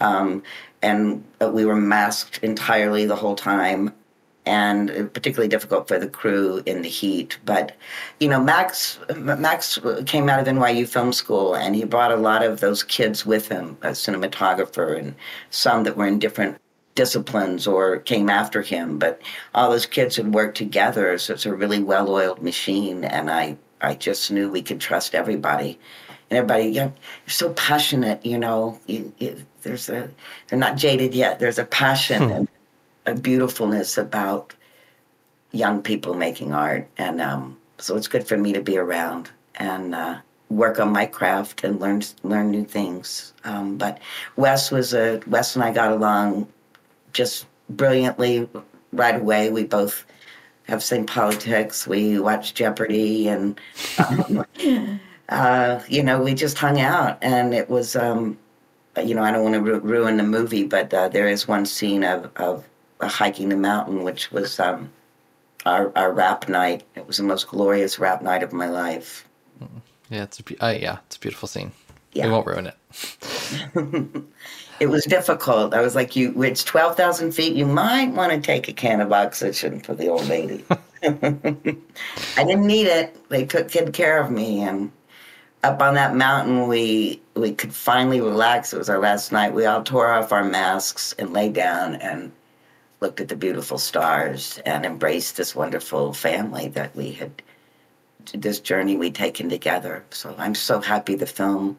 Um, 0.00 0.44
and 0.82 1.24
uh, 1.42 1.50
we 1.50 1.64
were 1.64 1.76
masked 1.76 2.38
entirely 2.42 3.06
the 3.06 3.16
whole 3.16 3.34
time 3.34 3.92
and 4.46 5.12
particularly 5.12 5.48
difficult 5.48 5.88
for 5.88 5.98
the 5.98 6.08
crew 6.08 6.62
in 6.66 6.82
the 6.82 6.88
heat. 6.88 7.36
But 7.44 7.76
you 8.20 8.28
know, 8.28 8.40
Max 8.40 8.98
Max 9.16 9.78
came 10.06 10.28
out 10.30 10.40
of 10.40 10.46
NYU 10.46 10.88
Film 10.88 11.12
School, 11.12 11.54
and 11.54 11.74
he 11.74 11.84
brought 11.84 12.12
a 12.12 12.16
lot 12.16 12.44
of 12.44 12.60
those 12.60 12.82
kids 12.82 13.26
with 13.26 13.48
him, 13.48 13.76
a 13.82 13.88
cinematographer, 13.88 14.98
and 14.98 15.14
some 15.50 15.84
that 15.84 15.96
were 15.96 16.06
in 16.06 16.18
different 16.18 16.58
disciplines 16.94 17.66
or 17.66 17.98
came 17.98 18.30
after 18.30 18.62
him. 18.62 18.98
But 18.98 19.20
all 19.54 19.70
those 19.70 19.86
kids 19.86 20.16
had 20.16 20.32
worked 20.32 20.56
together, 20.56 21.18
so 21.18 21.34
it's 21.34 21.44
a 21.44 21.54
really 21.54 21.82
well-oiled 21.82 22.42
machine. 22.42 23.04
And 23.04 23.30
I 23.30 23.56
I 23.80 23.94
just 23.94 24.30
knew 24.30 24.50
we 24.50 24.62
could 24.62 24.80
trust 24.80 25.14
everybody. 25.14 25.78
And 26.30 26.38
everybody, 26.38 26.64
you 26.66 26.80
know, 26.80 26.92
you're 27.26 27.32
so 27.32 27.52
passionate, 27.52 28.24
you 28.24 28.38
know. 28.38 28.80
You, 28.86 29.12
you, 29.18 29.44
there's 29.62 29.88
a, 29.88 30.10
they're 30.48 30.58
not 30.58 30.76
jaded 30.76 31.14
yet. 31.14 31.38
There's 31.38 31.58
a 31.58 31.64
passion 31.64 32.30
and 32.30 32.48
a 33.06 33.14
beautifulness 33.14 33.96
about 33.98 34.54
young 35.52 35.82
people 35.82 36.14
making 36.14 36.52
art, 36.52 36.88
and 36.98 37.20
um, 37.20 37.56
so 37.78 37.96
it's 37.96 38.08
good 38.08 38.26
for 38.26 38.36
me 38.36 38.52
to 38.52 38.60
be 38.60 38.76
around 38.76 39.30
and 39.56 39.94
uh, 39.94 40.18
work 40.50 40.78
on 40.78 40.92
my 40.92 41.06
craft 41.06 41.64
and 41.64 41.80
learn 41.80 42.02
learn 42.22 42.50
new 42.50 42.64
things. 42.64 43.32
Um, 43.44 43.76
but 43.76 44.00
Wes 44.36 44.70
was 44.70 44.94
a 44.94 45.20
Wes 45.26 45.56
and 45.56 45.64
I 45.64 45.72
got 45.72 45.92
along 45.92 46.48
just 47.12 47.46
brilliantly 47.70 48.48
right 48.92 49.16
away. 49.16 49.50
We 49.50 49.64
both 49.64 50.04
have 50.64 50.82
same 50.82 51.06
politics. 51.06 51.86
We 51.86 52.18
watch 52.18 52.54
Jeopardy, 52.54 53.28
and 53.28 53.58
um, 53.98 54.46
uh, 55.28 55.80
you 55.88 56.02
know, 56.02 56.22
we 56.22 56.34
just 56.34 56.58
hung 56.58 56.80
out, 56.80 57.18
and 57.22 57.54
it 57.54 57.70
was. 57.70 57.96
Um, 57.96 58.38
you 59.04 59.14
know, 59.14 59.22
I 59.22 59.30
don't 59.30 59.42
want 59.42 59.54
to 59.54 59.60
ru- 59.60 59.80
ruin 59.80 60.16
the 60.16 60.22
movie, 60.22 60.64
but 60.64 60.92
uh, 60.94 61.08
there 61.08 61.28
is 61.28 61.46
one 61.46 61.66
scene 61.66 62.02
of, 62.02 62.30
of 62.36 62.64
hiking 63.00 63.48
the 63.48 63.56
mountain, 63.56 64.02
which 64.02 64.30
was 64.32 64.58
um, 64.60 64.90
our, 65.64 65.92
our 65.96 66.12
wrap 66.12 66.48
night. 66.48 66.84
It 66.94 67.06
was 67.06 67.18
the 67.18 67.22
most 67.22 67.48
glorious 67.48 67.98
wrap 67.98 68.22
night 68.22 68.42
of 68.42 68.52
my 68.52 68.68
life. 68.68 69.26
Yeah, 70.10 70.22
it's 70.22 70.40
a 70.40 70.64
uh, 70.64 70.70
yeah, 70.70 70.98
it's 71.06 71.16
a 71.16 71.20
beautiful 71.20 71.48
scene. 71.48 71.72
Yeah. 72.12 72.26
We 72.26 72.32
won't 72.32 72.46
ruin 72.46 72.66
it. 72.68 74.24
It 74.78 74.88
was 74.88 75.04
difficult. 75.04 75.72
I 75.72 75.80
was 75.80 75.94
like, 75.94 76.16
"You, 76.16 76.42
it's 76.42 76.62
twelve 76.62 76.96
thousand 76.96 77.32
feet. 77.32 77.54
You 77.54 77.64
might 77.64 78.12
want 78.12 78.32
to 78.32 78.40
take 78.40 78.68
a 78.68 78.72
can 78.72 79.00
of 79.00 79.12
oxygen 79.12 79.80
for 79.80 79.94
the 79.94 80.08
old 80.08 80.26
lady." 80.28 80.64
I 81.02 82.44
didn't 82.44 82.66
need 82.66 82.86
it. 82.86 83.16
They 83.30 83.46
took 83.46 83.70
good 83.70 83.94
care 83.94 84.20
of 84.22 84.30
me, 84.30 84.60
and 84.60 84.92
up 85.64 85.80
on 85.80 85.94
that 85.94 86.14
mountain, 86.14 86.68
we 86.68 87.22
we 87.34 87.52
could 87.52 87.72
finally 87.72 88.20
relax. 88.20 88.74
It 88.74 88.78
was 88.78 88.90
our 88.90 88.98
last 88.98 89.32
night. 89.32 89.54
We 89.54 89.64
all 89.64 89.82
tore 89.82 90.12
off 90.12 90.30
our 90.30 90.44
masks 90.44 91.14
and 91.18 91.32
lay 91.32 91.48
down 91.48 91.94
and 91.96 92.30
looked 93.00 93.20
at 93.20 93.28
the 93.28 93.36
beautiful 93.36 93.78
stars 93.78 94.60
and 94.64 94.86
embraced 94.86 95.36
this 95.36 95.54
wonderful 95.54 96.12
family 96.12 96.68
that 96.68 96.94
we 96.96 97.12
had 97.12 97.42
this 98.34 98.60
journey 98.60 98.96
we'd 98.96 99.14
taken 99.14 99.48
together. 99.48 100.04
So 100.10 100.34
I'm 100.38 100.54
so 100.54 100.80
happy 100.80 101.14
the 101.14 101.26
film 101.26 101.78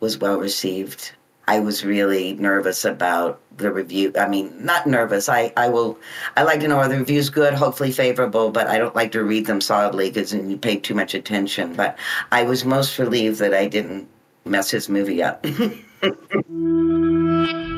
was 0.00 0.18
well 0.18 0.38
received. 0.38 1.12
I 1.46 1.60
was 1.60 1.84
really 1.84 2.34
nervous 2.34 2.84
about 2.84 3.40
the 3.56 3.72
review. 3.72 4.12
I 4.18 4.28
mean, 4.28 4.52
not 4.62 4.86
nervous. 4.86 5.30
I, 5.30 5.50
I 5.56 5.70
will. 5.70 5.98
I 6.36 6.42
like 6.42 6.60
to 6.60 6.68
know 6.68 6.76
are 6.76 6.88
the 6.88 6.98
reviews 6.98 7.30
good, 7.30 7.54
hopefully 7.54 7.90
favorable, 7.90 8.50
but 8.50 8.66
I 8.66 8.76
don't 8.76 8.94
like 8.94 9.12
to 9.12 9.24
read 9.24 9.46
them 9.46 9.62
solidly 9.62 10.10
because 10.10 10.32
then 10.32 10.50
you 10.50 10.58
pay 10.58 10.76
too 10.76 10.94
much 10.94 11.14
attention. 11.14 11.74
But 11.74 11.98
I 12.32 12.42
was 12.42 12.66
most 12.66 12.98
relieved 12.98 13.38
that 13.38 13.54
I 13.54 13.66
didn't 13.66 14.08
mess 14.44 14.70
his 14.70 14.90
movie 14.90 15.22
up. 15.22 15.44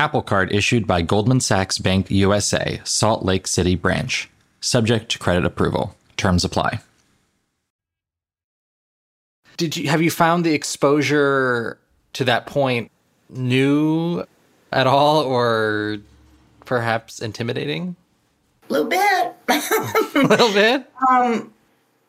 Apple 0.00 0.22
Card 0.22 0.52
issued 0.52 0.86
by 0.86 1.02
Goldman 1.02 1.40
Sachs 1.40 1.78
Bank 1.78 2.08
USA, 2.08 2.80
Salt 2.84 3.24
Lake 3.24 3.48
City 3.48 3.74
branch. 3.74 4.30
Subject 4.60 5.10
to 5.10 5.18
credit 5.18 5.44
approval. 5.44 5.96
Terms 6.16 6.44
apply. 6.44 6.78
Did 9.56 9.76
you 9.76 9.88
have 9.88 10.00
you 10.00 10.10
found 10.12 10.44
the 10.44 10.54
exposure 10.54 11.78
to 12.12 12.24
that 12.24 12.46
point 12.46 12.92
new 13.28 14.24
at 14.70 14.86
all 14.86 15.20
or 15.20 15.98
perhaps 16.64 17.18
intimidating? 17.18 17.96
A 18.70 18.72
little 18.72 18.88
bit. 18.88 19.34
A 19.48 19.62
little 20.14 20.52
bit? 20.52 20.88
Um, 21.10 21.52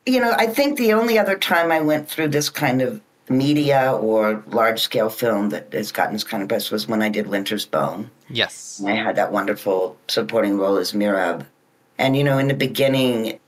you 0.06 0.20
know, 0.20 0.32
I 0.36 0.46
think 0.46 0.78
the 0.78 0.92
only 0.92 1.18
other 1.18 1.36
time 1.36 1.72
I 1.72 1.80
went 1.80 2.08
through 2.08 2.28
this 2.28 2.50
kind 2.50 2.82
of 2.82 3.00
media 3.30 3.92
or 3.92 4.42
large 4.48 4.80
scale 4.80 5.08
film 5.08 5.50
that 5.50 5.72
has 5.72 5.92
gotten 5.92 6.12
this 6.12 6.24
kind 6.24 6.42
of 6.42 6.48
press 6.48 6.70
was 6.70 6.88
when 6.88 7.00
I 7.00 7.08
did 7.08 7.28
Winter's 7.28 7.64
Bone. 7.64 8.10
Yes. 8.28 8.80
And 8.80 8.88
I 8.90 8.94
had 8.94 9.16
that 9.16 9.32
wonderful 9.32 9.96
supporting 10.08 10.58
role 10.58 10.76
as 10.76 10.92
Merab. 10.92 11.46
And 11.96 12.16
you 12.16 12.24
know, 12.24 12.38
in 12.38 12.48
the 12.48 12.54
beginning, 12.54 13.38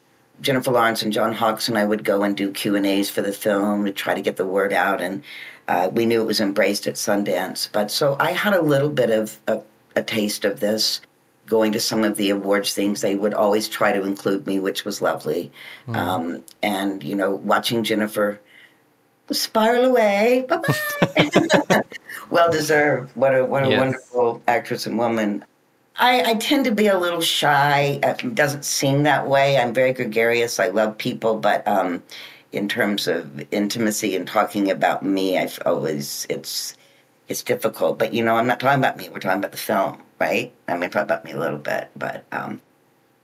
Jennifer 0.41 0.71
Lawrence 0.71 1.03
and 1.03 1.13
John 1.13 1.33
Hawkes 1.33 1.69
and 1.69 1.77
I 1.77 1.85
would 1.85 2.05
go 2.05 2.23
and 2.23 2.37
do 2.37 2.53
Q 2.53 2.77
and 2.77 2.87
A's 2.87 3.11
for 3.11 3.23
the 3.23 3.33
film 3.33 3.85
to 3.85 3.93
try 3.93 4.15
to 4.15 4.23
get 4.23 4.37
the 4.37 4.47
word 4.47 4.73
out, 4.73 5.01
and 5.01 5.23
uh, 5.69 5.91
we 5.93 6.07
knew 6.07 6.21
it 6.21 6.27
was 6.27 6.41
embraced 6.41 6.87
at 6.87 6.95
Sundance. 6.95 7.69
But 7.71 7.91
so 7.91 8.17
I 8.21 8.33
had 8.33 8.55
a 8.55 8.63
little 8.63 8.91
bit 8.91 9.11
of 9.11 9.39
a, 9.49 9.61
a 9.97 10.03
taste 10.03 10.45
of 10.45 10.61
this 10.61 11.01
going 11.47 11.73
to 11.73 11.81
some 11.81 12.05
of 12.05 12.17
the 12.17 12.31
awards 12.31 12.73
things. 12.75 13.01
They 13.01 13.15
would 13.15 13.35
always 13.35 13.69
try 13.69 13.93
to 13.93 14.05
include 14.05 14.47
me, 14.47 14.59
which 14.59 14.85
was 14.85 15.03
lovely. 15.03 15.51
Mm. 15.89 15.97
Um, 15.97 16.45
and 16.63 17.03
you 17.03 17.15
know, 17.15 17.31
watching 17.31 17.85
Jennifer 17.85 18.41
spiral 19.31 19.85
away, 19.87 20.47
Bye-bye. 20.49 20.73
well 22.31 22.51
deserved. 22.51 23.15
What 23.17 23.35
a 23.35 23.45
what 23.45 23.65
a 23.65 23.71
Yes. 23.71 23.71
wonderful 23.71 24.43
actress 24.49 24.87
and 24.87 24.99
woman. 24.99 25.45
I, 25.97 26.33
I 26.33 26.35
tend 26.37 26.65
to 26.65 26.73
be 26.73 26.87
a 26.89 26.99
little 26.99 27.21
shy. 27.21 28.01
It 28.03 28.35
doesn't 28.35 28.65
seem 28.65 29.03
that 29.05 29.27
way. 29.29 29.59
I'm 29.59 29.75
very 29.75 29.93
gregarious. 29.93 30.59
I 30.59 30.69
love 30.69 30.97
people, 30.99 31.39
but 31.39 31.67
um, 31.69 32.03
in 32.53 32.69
terms 32.69 33.07
of 33.07 33.43
intimacy 33.53 34.17
and 34.17 34.27
talking 34.27 34.71
about 34.71 35.05
me, 35.05 35.39
I've 35.39 35.59
always 35.67 36.27
it's 36.31 36.77
it's 37.29 37.43
difficult. 37.43 37.99
But 37.99 38.15
you 38.15 38.25
know, 38.25 38.37
I'm 38.37 38.47
not 38.47 38.61
talking 38.61 38.81
about 38.81 38.97
me. 38.99 39.09
We're 39.11 39.21
talking 39.21 39.39
about 39.41 39.53
the 39.53 39.59
film, 39.59 40.03
right? 40.21 40.53
I'm 40.69 40.79
going 40.81 40.91
to 40.91 40.95
talk 40.95 41.05
about 41.05 41.25
me 41.25 41.33
a 41.33 41.39
little 41.39 41.59
bit, 41.59 41.91
but 41.97 42.25
um, 42.33 42.61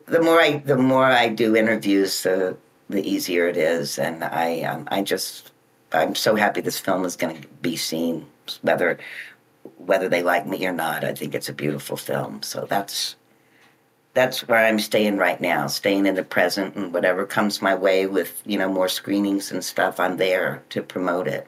the 0.07 0.23
more 0.23 0.41
I 0.41 0.59
the 0.59 0.77
more 0.77 1.05
I 1.07 1.29
do 1.29 1.57
interviews, 1.57 2.23
the 2.23 2.57
the 2.89 3.03
easier 3.09 3.49
it 3.49 3.57
is, 3.57 3.99
and 3.99 4.25
I 4.25 4.63
um, 4.63 4.89
I 4.91 5.03
just 5.03 5.53
I'm 5.93 6.15
so 6.15 6.37
happy 6.37 6.61
this 6.61 6.79
film 6.79 7.05
is 7.05 7.17
going 7.17 7.41
to 7.41 7.49
be 7.63 7.77
seen, 7.77 8.27
whether 8.63 8.99
whether 9.79 10.09
they 10.09 10.23
like 10.23 10.47
me 10.47 10.67
or 10.67 10.73
not. 10.73 11.05
I 11.05 11.15
think 11.15 11.35
it's 11.35 11.49
a 11.49 11.53
beautiful 11.53 11.97
film. 11.97 12.43
So 12.43 12.67
that's 12.69 13.17
that's 14.15 14.49
where 14.49 14.65
I'm 14.65 14.79
staying 14.79 15.17
right 15.17 15.41
now, 15.41 15.67
staying 15.67 16.07
in 16.07 16.15
the 16.15 16.25
present, 16.25 16.75
and 16.75 16.93
whatever 16.93 17.25
comes 17.25 17.63
my 17.63 17.75
way 17.75 18.07
with 18.07 18.43
you 18.45 18.59
know 18.59 18.69
more 18.69 18.89
screenings 18.89 19.53
and 19.53 19.65
stuff, 19.65 20.01
I'm 20.01 20.17
there 20.17 20.63
to 20.71 20.83
promote 20.83 21.29
it. 21.29 21.47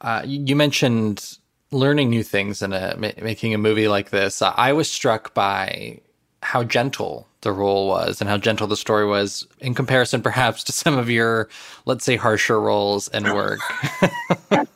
Uh, 0.00 0.22
you 0.24 0.56
mentioned 0.56 1.38
learning 1.70 2.10
new 2.10 2.22
things 2.22 2.62
in 2.62 2.72
a 2.72 2.96
making 2.96 3.54
a 3.54 3.58
movie 3.58 3.88
like 3.88 4.10
this. 4.10 4.42
I 4.42 4.72
was 4.72 4.90
struck 4.90 5.34
by 5.34 6.00
how 6.42 6.64
gentle 6.64 7.26
the 7.42 7.52
role 7.52 7.88
was 7.88 8.20
and 8.20 8.28
how 8.28 8.36
gentle 8.36 8.66
the 8.66 8.76
story 8.76 9.06
was 9.06 9.46
in 9.60 9.74
comparison, 9.74 10.22
perhaps, 10.22 10.64
to 10.64 10.72
some 10.72 10.98
of 10.98 11.08
your, 11.08 11.48
let's 11.86 12.04
say, 12.04 12.16
harsher 12.16 12.60
roles 12.60 13.08
and 13.08 13.32
work. 13.32 13.60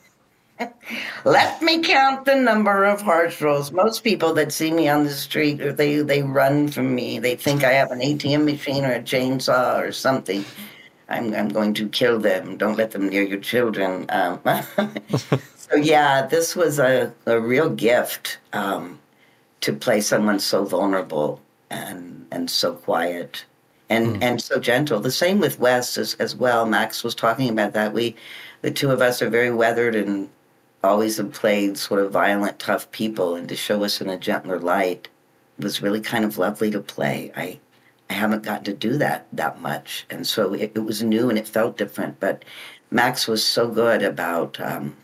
Let 1.25 1.61
me 1.61 1.83
count 1.83 2.25
the 2.25 2.35
number 2.35 2.85
of 2.85 3.01
harsh 3.01 3.41
roles. 3.41 3.71
Most 3.71 4.03
people 4.03 4.33
that 4.35 4.51
see 4.51 4.71
me 4.71 4.87
on 4.87 5.03
the 5.03 5.11
street, 5.11 5.55
they 5.77 5.97
they 5.97 6.23
run 6.23 6.69
from 6.69 6.95
me. 6.95 7.19
They 7.19 7.35
think 7.35 7.63
I 7.63 7.73
have 7.73 7.91
an 7.91 7.99
ATM 7.99 8.45
machine 8.45 8.85
or 8.85 8.93
a 8.93 9.01
chainsaw 9.01 9.77
or 9.79 9.91
something. 9.91 10.45
I'm 11.09 11.33
I'm 11.33 11.49
going 11.49 11.73
to 11.75 11.89
kill 11.89 12.19
them. 12.19 12.57
Don't 12.57 12.77
let 12.77 12.91
them 12.91 13.09
near 13.09 13.23
your 13.23 13.39
children. 13.39 14.05
Um, 14.09 14.39
so 15.57 15.75
yeah, 15.75 16.25
this 16.25 16.55
was 16.55 16.79
a, 16.79 17.13
a 17.25 17.39
real 17.39 17.69
gift 17.69 18.39
um, 18.53 18.99
to 19.61 19.73
play 19.73 20.01
someone 20.01 20.39
so 20.39 20.63
vulnerable 20.63 21.41
and 21.69 22.25
and 22.31 22.49
so 22.49 22.73
quiet 22.73 23.45
and 23.89 24.23
and 24.23 24.41
so 24.41 24.59
gentle. 24.59 24.99
The 24.99 25.11
same 25.11 25.39
with 25.39 25.59
Wes 25.59 25.97
as 25.97 26.15
as 26.15 26.35
well. 26.35 26.65
Max 26.65 27.03
was 27.03 27.15
talking 27.15 27.49
about 27.49 27.73
that. 27.73 27.93
We, 27.93 28.15
the 28.61 28.71
two 28.71 28.91
of 28.91 29.01
us, 29.01 29.21
are 29.21 29.29
very 29.29 29.51
weathered 29.51 29.95
and 29.95 30.29
always 30.83 31.17
have 31.17 31.33
played 31.33 31.77
sort 31.77 32.01
of 32.01 32.11
violent, 32.11 32.59
tough 32.59 32.89
people, 32.91 33.35
and 33.35 33.47
to 33.49 33.55
show 33.55 33.83
us 33.83 34.01
in 34.01 34.09
a 34.09 34.17
gentler 34.17 34.59
light 34.59 35.07
was 35.59 35.81
really 35.81 36.01
kind 36.01 36.23
of 36.23 36.37
lovely 36.37 36.71
to 36.71 36.79
play. 36.79 37.31
I 37.35 37.59
I 38.09 38.13
haven't 38.13 38.43
gotten 38.43 38.63
to 38.65 38.73
do 38.73 38.97
that 38.97 39.27
that 39.33 39.61
much, 39.61 40.05
and 40.09 40.25
so 40.25 40.53
it, 40.53 40.71
it 40.75 40.79
was 40.79 41.03
new 41.03 41.29
and 41.29 41.37
it 41.37 41.47
felt 41.47 41.77
different. 41.77 42.19
But 42.19 42.43
Max 42.91 43.27
was 43.27 43.43
so 43.45 43.69
good 43.69 44.03
about. 44.03 44.59
Um, 44.59 44.95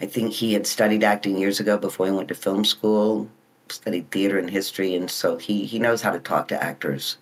I 0.00 0.06
think 0.06 0.32
he 0.32 0.52
had 0.52 0.66
studied 0.66 1.04
acting 1.04 1.38
years 1.38 1.60
ago 1.60 1.78
before 1.78 2.06
he 2.06 2.12
went 2.12 2.26
to 2.28 2.34
film 2.34 2.64
school, 2.64 3.28
studied 3.72 4.10
theater 4.10 4.38
and 4.38 4.50
history, 4.50 4.94
and 4.94 5.10
so 5.10 5.36
he 5.36 5.64
he 5.64 5.78
knows 5.78 6.02
how 6.02 6.12
to 6.12 6.18
talk 6.18 6.48
to 6.48 6.62
actors 6.62 7.18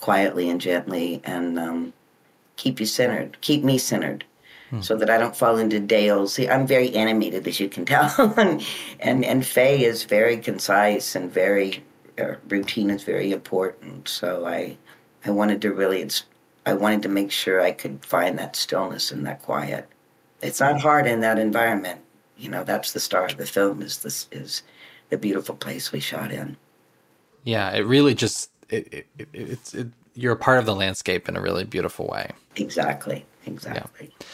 quietly 0.00 0.50
and 0.50 0.60
gently 0.60 1.20
and 1.24 1.58
um, 1.58 1.92
keep 2.56 2.80
you 2.80 2.86
centered, 2.86 3.36
keep 3.40 3.64
me 3.64 3.78
centered. 3.78 4.24
So 4.80 4.96
that 4.96 5.08
I 5.08 5.18
don't 5.18 5.36
fall 5.36 5.58
into 5.58 5.78
Dale's. 5.78 6.34
See, 6.34 6.48
I'm 6.48 6.66
very 6.66 6.92
animated, 6.96 7.46
as 7.46 7.60
you 7.60 7.68
can 7.68 7.84
tell, 7.86 8.34
and 8.36 8.60
and 8.98 9.24
and 9.24 9.46
Faye 9.46 9.84
is 9.84 10.02
very 10.02 10.36
concise 10.36 11.14
and 11.14 11.30
very 11.30 11.84
uh, 12.18 12.34
routine 12.48 12.90
is 12.90 13.02
very 13.02 13.32
important. 13.32 14.08
So 14.08 14.46
I, 14.46 14.76
I 15.24 15.30
wanted 15.30 15.60
to 15.62 15.72
really, 15.72 16.02
it's, 16.02 16.24
I 16.66 16.74
wanted 16.74 17.02
to 17.02 17.08
make 17.08 17.30
sure 17.30 17.60
I 17.60 17.72
could 17.72 18.04
find 18.04 18.38
that 18.38 18.56
stillness 18.56 19.10
and 19.10 19.26
that 19.26 19.42
quiet. 19.42 19.88
It's 20.40 20.60
not 20.60 20.80
hard 20.80 21.06
in 21.06 21.20
that 21.20 21.38
environment. 21.38 22.00
You 22.36 22.50
know, 22.50 22.64
that's 22.64 22.92
the 22.92 23.00
star 23.00 23.26
of 23.26 23.36
the 23.36 23.46
film. 23.46 23.80
Is 23.80 23.98
this 23.98 24.28
is 24.32 24.62
the 25.10 25.18
beautiful 25.18 25.54
place 25.54 25.92
we 25.92 26.00
shot 26.00 26.32
in. 26.32 26.56
Yeah, 27.44 27.70
it 27.72 27.80
really 27.80 28.14
just 28.14 28.50
it, 28.68 28.92
it, 28.92 29.06
it 29.18 29.28
it's 29.32 29.74
it, 29.74 29.88
you're 30.14 30.32
a 30.32 30.36
part 30.36 30.58
of 30.58 30.66
the 30.66 30.74
landscape 30.74 31.28
in 31.28 31.36
a 31.36 31.40
really 31.40 31.64
beautiful 31.64 32.06
way. 32.06 32.30
Exactly. 32.56 33.24
Exactly. 33.46 34.12
Yeah. 34.18 34.26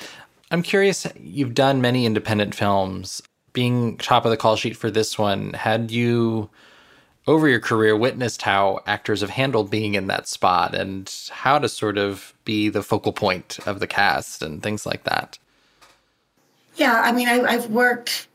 I'm 0.50 0.62
curious. 0.62 1.06
You've 1.18 1.54
done 1.54 1.80
many 1.80 2.06
independent 2.06 2.54
films. 2.54 3.22
Being 3.52 3.96
top 3.98 4.24
of 4.24 4.30
the 4.30 4.36
call 4.36 4.56
sheet 4.56 4.76
for 4.76 4.90
this 4.90 5.18
one, 5.18 5.52
had 5.54 5.90
you 5.90 6.50
over 7.26 7.48
your 7.48 7.60
career 7.60 7.96
witnessed 7.96 8.42
how 8.42 8.80
actors 8.86 9.20
have 9.20 9.30
handled 9.30 9.70
being 9.70 9.94
in 9.94 10.06
that 10.06 10.28
spot 10.28 10.74
and 10.74 11.12
how 11.30 11.58
to 11.58 11.68
sort 11.68 11.98
of 11.98 12.34
be 12.44 12.68
the 12.68 12.82
focal 12.82 13.12
point 13.12 13.58
of 13.66 13.80
the 13.80 13.86
cast 13.86 14.42
and 14.42 14.62
things 14.62 14.86
like 14.86 15.04
that? 15.04 15.38
Yeah, 16.76 17.02
I 17.04 17.12
mean, 17.12 17.28
I, 17.28 17.52
have 17.52 17.70
worked. 17.70 18.28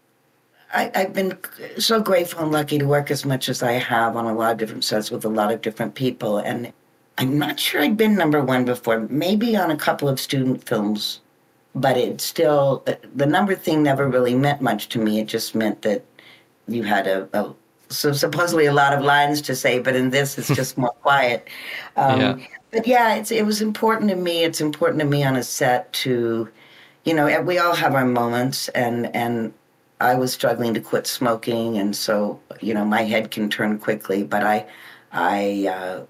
I, 0.75 0.91
I've 0.93 1.13
been 1.13 1.37
so 1.77 2.01
grateful 2.01 2.43
and 2.43 2.51
lucky 2.51 2.77
to 2.77 2.85
work 2.85 3.09
as 3.09 3.25
much 3.25 3.47
as 3.47 3.63
I 3.63 3.73
have 3.73 4.17
on 4.17 4.25
a 4.25 4.33
lot 4.33 4.51
of 4.51 4.57
different 4.57 4.83
sets 4.83 5.09
with 5.09 5.23
a 5.23 5.29
lot 5.29 5.51
of 5.51 5.61
different 5.61 5.95
people, 5.95 6.37
and 6.39 6.71
I'm 7.17 7.39
not 7.39 7.59
sure 7.59 7.81
I'd 7.81 7.95
been 7.95 8.15
number 8.15 8.41
one 8.41 8.65
before. 8.65 9.07
Maybe 9.09 9.55
on 9.55 9.71
a 9.71 9.77
couple 9.77 10.09
of 10.09 10.19
student 10.19 10.67
films, 10.67 11.21
but 11.73 11.95
it 11.97 12.19
still 12.19 12.85
the 13.15 13.25
number 13.25 13.55
thing 13.55 13.83
never 13.83 14.09
really 14.09 14.35
meant 14.35 14.61
much 14.61 14.89
to 14.89 14.99
me. 14.99 15.19
It 15.21 15.27
just 15.27 15.55
meant 15.55 15.81
that 15.83 16.03
you 16.67 16.83
had 16.83 17.07
a, 17.07 17.29
a 17.33 17.53
so 17.89 18.11
supposedly 18.11 18.65
a 18.65 18.73
lot 18.73 18.93
of 18.93 19.03
lines 19.03 19.41
to 19.43 19.55
say, 19.55 19.79
but 19.79 19.95
in 19.95 20.09
this 20.09 20.37
it's 20.37 20.53
just 20.53 20.77
more 20.77 20.93
quiet. 21.01 21.47
Um, 21.97 22.19
yeah. 22.19 22.37
But 22.71 22.87
yeah, 22.87 23.15
it's, 23.15 23.31
it 23.31 23.45
was 23.45 23.61
important 23.61 24.09
to 24.09 24.17
me. 24.17 24.43
It's 24.43 24.59
important 24.59 24.99
to 24.99 25.05
me 25.05 25.23
on 25.23 25.37
a 25.37 25.43
set 25.43 25.93
to, 25.93 26.49
you 27.05 27.13
know, 27.13 27.41
we 27.41 27.57
all 27.57 27.73
have 27.73 27.95
our 27.95 28.03
moments, 28.03 28.67
and 28.69 29.15
and 29.15 29.53
I 29.99 30.15
was 30.15 30.33
struggling 30.33 30.73
to 30.73 30.81
quit 30.81 31.07
smoking, 31.07 31.77
and 31.77 31.95
so 31.95 32.39
you 32.61 32.73
know 32.73 32.85
my 32.85 33.03
head 33.03 33.31
can 33.31 33.49
turn 33.49 33.79
quickly, 33.79 34.23
but 34.23 34.43
I, 34.43 34.65
I. 35.11 35.67
Uh, 35.67 36.05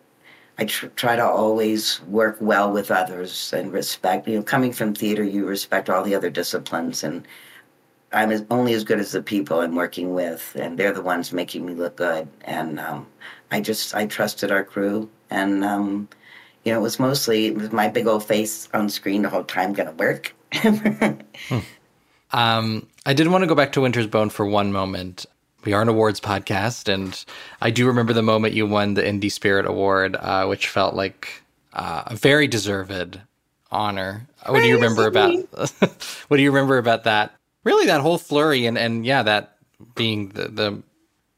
I 0.58 0.64
tr- 0.66 0.88
try 0.96 1.18
to 1.18 1.26
always 1.26 2.02
work 2.04 2.38
well 2.40 2.72
with 2.72 2.90
others 2.90 3.52
and 3.52 3.74
respect. 3.74 4.28
You 4.28 4.38
know, 4.38 4.44
coming 4.44 4.72
from 4.72 4.96
theater, 4.96 5.24
you 5.24 5.46
respect 5.46 5.90
all 5.90 6.02
the 6.02 6.16
other 6.16 6.30
disciplines, 6.30 7.04
and 7.04 7.28
I'm 8.14 8.32
as, 8.32 8.46
only 8.50 8.74
as 8.74 8.86
good 8.86 9.00
as 9.00 9.12
the 9.12 9.22
people 9.22 9.60
I'm 9.60 9.76
working 9.76 10.14
with, 10.14 10.56
and 10.58 10.78
they're 10.78 10.94
the 10.94 11.02
ones 11.02 11.34
making 11.34 11.66
me 11.66 11.74
look 11.74 11.98
good. 11.98 12.28
And 12.46 12.80
um, 12.80 13.06
I 13.52 13.60
just 13.60 13.94
I 13.94 14.06
trusted 14.06 14.52
our 14.52 14.64
crew, 14.64 15.10
and 15.30 15.66
um, 15.66 16.08
you 16.64 16.72
know 16.72 16.80
it 16.80 16.84
was 16.84 17.00
mostly 17.00 17.48
it 17.48 17.56
was 17.56 17.72
my 17.72 17.90
big 17.90 18.08
old 18.08 18.24
face 18.24 18.70
on 18.74 18.90
screen 18.90 19.24
the 19.24 19.30
whole 19.30 19.44
time 19.44 19.76
to 19.76 19.94
work. 19.98 20.34
hmm. 20.54 21.60
um, 22.32 22.88
I 23.06 23.14
did 23.14 23.28
want 23.28 23.44
to 23.44 23.48
go 23.48 23.56
back 23.56 23.72
to 23.74 23.82
Winter's 23.82 24.08
Bone 24.08 24.30
for 24.30 24.46
one 24.46 24.72
moment. 24.72 25.26
We 25.64 25.74
are 25.74 25.82
an 25.82 25.88
awards 25.88 26.20
podcast, 26.20 26.92
and 26.92 27.24
I 27.62 27.70
do 27.70 27.86
remember 27.86 28.14
the 28.14 28.24
moment 28.24 28.56
you 28.56 28.66
won 28.66 28.96
the 28.96 29.04
Indie 29.04 29.32
Spirit 29.32 29.66
Award, 29.66 30.16
uh, 30.16 30.46
which 30.48 30.68
felt 30.68 30.96
like 30.96 31.44
uh, 31.74 32.04
a 32.08 32.16
very 32.16 32.48
deserved 32.48 33.20
honor. 33.72 34.28
What 34.48 34.62
do 34.62 34.68
you 34.68 34.76
remember 34.76 35.06
about? 35.06 35.34
what 36.28 36.38
do 36.38 36.42
you 36.42 36.52
remember 36.52 36.78
about 36.78 37.04
that? 37.04 37.34
Really, 37.64 37.86
that 37.88 38.02
whole 38.02 38.18
flurry, 38.18 38.66
and 38.66 38.78
and 38.78 39.06
yeah, 39.06 39.24
that 39.24 39.58
being 39.94 40.30
the 40.30 40.48
the 40.48 40.84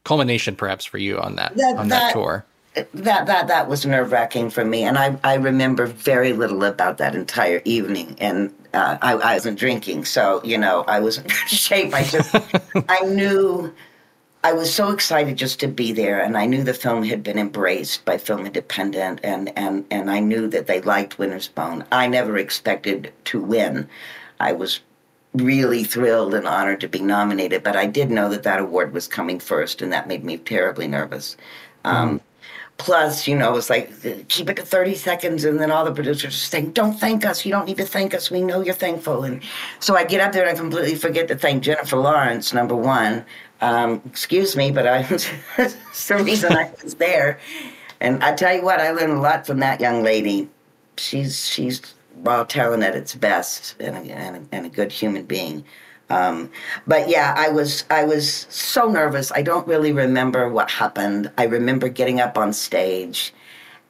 culmination, 0.04 0.56
perhaps 0.56 0.86
for 0.86 0.98
you 0.98 1.18
on 1.18 1.36
that, 1.36 1.54
that 1.56 1.76
on 1.76 1.88
that, 1.88 2.00
that 2.00 2.12
tour. 2.14 2.46
That 2.74 3.26
that 3.26 3.48
that 3.48 3.68
was 3.68 3.84
nerve 3.84 4.12
wracking 4.12 4.50
for 4.50 4.64
me, 4.64 4.84
and 4.84 4.96
I 4.98 5.18
I 5.24 5.34
remember 5.34 5.86
very 5.86 6.32
little 6.32 6.64
about 6.64 6.98
that 6.98 7.14
entire 7.14 7.60
evening, 7.64 8.16
and 8.20 8.52
uh, 8.72 8.98
I, 9.02 9.14
I 9.14 9.34
wasn't 9.34 9.58
drinking, 9.58 10.04
so 10.04 10.40
you 10.44 10.58
know 10.58 10.84
I 10.86 11.00
was 11.00 11.18
in 11.18 11.24
good 11.28 11.48
shape. 11.48 11.94
I 11.94 12.04
just 12.04 12.34
I 12.88 13.00
knew 13.00 13.74
I 14.44 14.52
was 14.52 14.72
so 14.72 14.90
excited 14.90 15.36
just 15.36 15.58
to 15.60 15.68
be 15.68 15.92
there, 15.92 16.20
and 16.20 16.36
I 16.36 16.46
knew 16.46 16.62
the 16.62 16.74
film 16.74 17.02
had 17.02 17.22
been 17.22 17.38
embraced 17.38 18.04
by 18.04 18.18
Film 18.18 18.46
Independent, 18.46 19.20
and 19.24 19.50
and 19.56 19.84
and 19.90 20.10
I 20.10 20.20
knew 20.20 20.46
that 20.48 20.66
they 20.66 20.80
liked 20.80 21.18
Winter's 21.18 21.48
Bone. 21.48 21.84
I 21.90 22.06
never 22.06 22.38
expected 22.38 23.12
to 23.24 23.42
win. 23.42 23.88
I 24.38 24.52
was 24.52 24.80
really 25.34 25.84
thrilled 25.84 26.34
and 26.34 26.46
honored 26.46 26.80
to 26.80 26.88
be 26.88 27.00
nominated, 27.00 27.62
but 27.62 27.76
I 27.76 27.86
did 27.86 28.10
know 28.10 28.28
that 28.28 28.44
that 28.44 28.60
award 28.60 28.92
was 28.92 29.08
coming 29.08 29.40
first, 29.40 29.82
and 29.82 29.92
that 29.92 30.06
made 30.06 30.24
me 30.24 30.38
terribly 30.38 30.86
nervous. 30.86 31.36
Um, 31.84 32.20
mm. 32.20 32.22
Plus, 32.78 33.26
you 33.26 33.36
know, 33.36 33.50
it 33.50 33.54
was 33.54 33.68
like 33.68 33.90
keep 34.28 34.48
it 34.48 34.56
to 34.56 34.62
thirty 34.62 34.94
seconds, 34.94 35.44
and 35.44 35.58
then 35.60 35.70
all 35.70 35.84
the 35.84 35.92
producers 35.92 36.32
are 36.32 36.36
saying, 36.36 36.72
"Don't 36.72 36.94
thank 36.94 37.26
us. 37.26 37.44
You 37.44 37.50
don't 37.50 37.66
need 37.66 37.76
to 37.78 37.84
thank 37.84 38.14
us. 38.14 38.30
We 38.30 38.40
know 38.40 38.60
you're 38.60 38.72
thankful." 38.72 39.24
And 39.24 39.42
so 39.80 39.96
I 39.96 40.04
get 40.04 40.20
up 40.20 40.32
there 40.32 40.46
and 40.46 40.56
I 40.56 40.58
completely 40.58 40.94
forget 40.94 41.26
to 41.28 41.36
thank 41.36 41.64
Jennifer 41.64 41.96
Lawrence, 41.96 42.52
number 42.52 42.76
one. 42.76 43.24
Um, 43.60 44.00
excuse 44.06 44.54
me, 44.54 44.70
but 44.70 44.86
I 44.86 45.02
that's 45.02 46.06
the 46.08 46.22
reason 46.22 46.52
I 46.52 46.70
was 46.82 46.94
there. 46.94 47.40
And 48.00 48.22
I 48.22 48.34
tell 48.34 48.54
you 48.54 48.62
what, 48.62 48.80
I 48.80 48.92
learned 48.92 49.12
a 49.12 49.20
lot 49.20 49.44
from 49.44 49.58
that 49.58 49.80
young 49.80 50.04
lady. 50.04 50.48
She's 50.96 51.48
she's 51.48 51.82
raw 52.22 52.44
talent 52.44 52.84
at 52.84 52.94
its 52.94 53.14
best, 53.14 53.74
and 53.80 53.96
a, 53.96 54.00
and 54.00 54.36
a, 54.36 54.54
and 54.54 54.66
a 54.66 54.68
good 54.68 54.92
human 54.92 55.24
being. 55.24 55.64
Um, 56.10 56.50
but 56.86 57.08
yeah, 57.08 57.34
I 57.36 57.48
was 57.48 57.84
I 57.90 58.04
was 58.04 58.46
so 58.48 58.88
nervous. 58.88 59.30
I 59.32 59.42
don't 59.42 59.66
really 59.66 59.92
remember 59.92 60.48
what 60.48 60.70
happened. 60.70 61.30
I 61.36 61.44
remember 61.44 61.88
getting 61.88 62.20
up 62.20 62.38
on 62.38 62.52
stage 62.52 63.34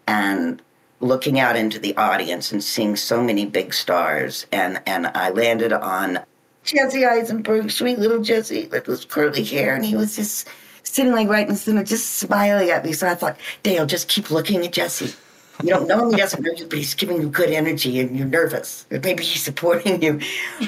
and 0.07 0.61
looking 1.01 1.39
out 1.39 1.55
into 1.55 1.79
the 1.79 1.97
audience 1.97 2.51
and 2.51 2.63
seeing 2.63 2.97
so 2.97 3.23
many 3.23 3.47
big 3.47 3.73
stars, 3.73 4.47
and 4.53 4.81
and 4.87 5.07
I 5.09 5.31
landed 5.31 5.73
on 5.73 6.21
Jesse 6.65 7.07
Eisenberg, 7.07 7.71
sweet 7.71 7.99
little 7.99 8.23
Jesse 8.23 8.67
with 8.67 8.87
his 8.87 9.05
curly 9.05 9.45
hair, 9.45 9.75
and 9.75 9.85
he 9.85 9.95
was 9.95 10.17
just 10.17 10.49
sitting 10.83 11.13
like 11.13 11.29
right 11.29 11.47
in 11.47 11.53
the 11.53 11.59
center, 11.59 11.85
just 11.85 12.17
smiling 12.17 12.71
at 12.71 12.85
me. 12.85 12.93
So 12.93 13.09
I 13.09 13.15
thought, 13.15 13.39
Dale, 13.63 13.87
just 13.87 14.09
keep 14.09 14.31
looking 14.31 14.65
at 14.65 14.73
Jesse. 14.73 15.15
You 15.63 15.71
don't 15.71 15.89
know 15.89 16.11
he 16.11 16.17
doesn't 16.17 16.43
know 16.43 16.53
you, 16.53 16.67
but 16.67 16.79
he's 16.79 16.95
giving 16.95 17.21
you 17.21 17.29
good 17.29 17.51
energy, 17.51 17.99
and 18.01 18.17
you're 18.17 18.27
nervous. 18.27 18.87
Maybe 18.91 19.25
he's 19.25 19.43
supporting 19.43 20.03
you. 20.03 20.21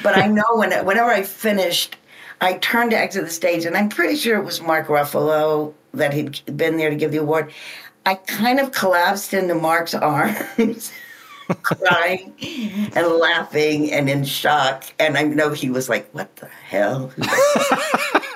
But 0.03 0.16
I 0.16 0.26
know 0.26 0.44
when 0.55 0.72
whenever 0.85 1.11
I 1.11 1.22
finished, 1.22 1.96
I 2.40 2.55
turned 2.55 2.90
to 2.90 2.98
exit 2.98 3.24
the 3.24 3.31
stage, 3.31 3.64
and 3.64 3.76
I'm 3.76 3.88
pretty 3.88 4.16
sure 4.16 4.38
it 4.38 4.44
was 4.44 4.61
Mark 4.61 4.88
Ruffalo 4.88 5.74
that 5.94 6.12
had 6.12 6.40
been 6.57 6.76
there 6.76 6.90
to 6.90 6.96
give 6.96 7.12
the 7.12 7.18
award. 7.18 7.53
I 8.07 8.14
kind 8.14 8.59
of 8.59 8.72
collapsed 8.72 9.35
into 9.35 9.55
Mark's 9.55 9.94
arms. 9.94 10.92
crying 11.62 12.33
and 12.94 13.07
laughing 13.07 13.92
and 13.92 14.09
in 14.09 14.24
shock. 14.24 14.85
And 14.98 15.18
I 15.18 15.22
know 15.24 15.53
he 15.53 15.70
was 15.70 15.88
like, 15.88 16.09
What 16.12 16.35
the 16.37 16.46
hell? 16.46 17.12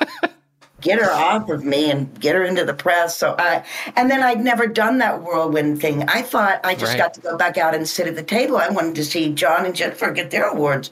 get 0.85 1.01
her 1.01 1.11
off 1.11 1.49
of 1.49 1.65
me 1.65 1.91
and 1.91 2.21
get 2.21 2.37
her 2.37 2.45
into 2.45 2.65
the 2.65 2.75
press. 2.75 3.17
So 3.17 3.35
I, 3.39 3.65
and 3.97 4.09
then 4.11 4.23
I'd 4.23 4.45
never 4.45 4.67
done 4.69 4.99
that 4.99 5.23
whirlwind 5.23 5.81
thing. 5.81 6.05
I 6.09 6.23
thought 6.23 6.61
I 6.63 6.75
just 6.75 6.93
right. 6.93 6.99
got 6.99 7.15
to 7.15 7.21
go 7.21 7.37
back 7.37 7.59
out 7.59 7.75
and 7.75 7.89
sit 7.89 8.07
at 8.07 8.15
the 8.15 8.23
table. 8.23 8.59
I 8.59 8.69
wanted 8.69 8.95
to 8.97 9.05
see 9.05 9.33
John 9.33 9.67
and 9.67 9.75
Jennifer 9.75 10.13
get 10.13 10.31
their 10.31 10.49
awards. 10.49 10.91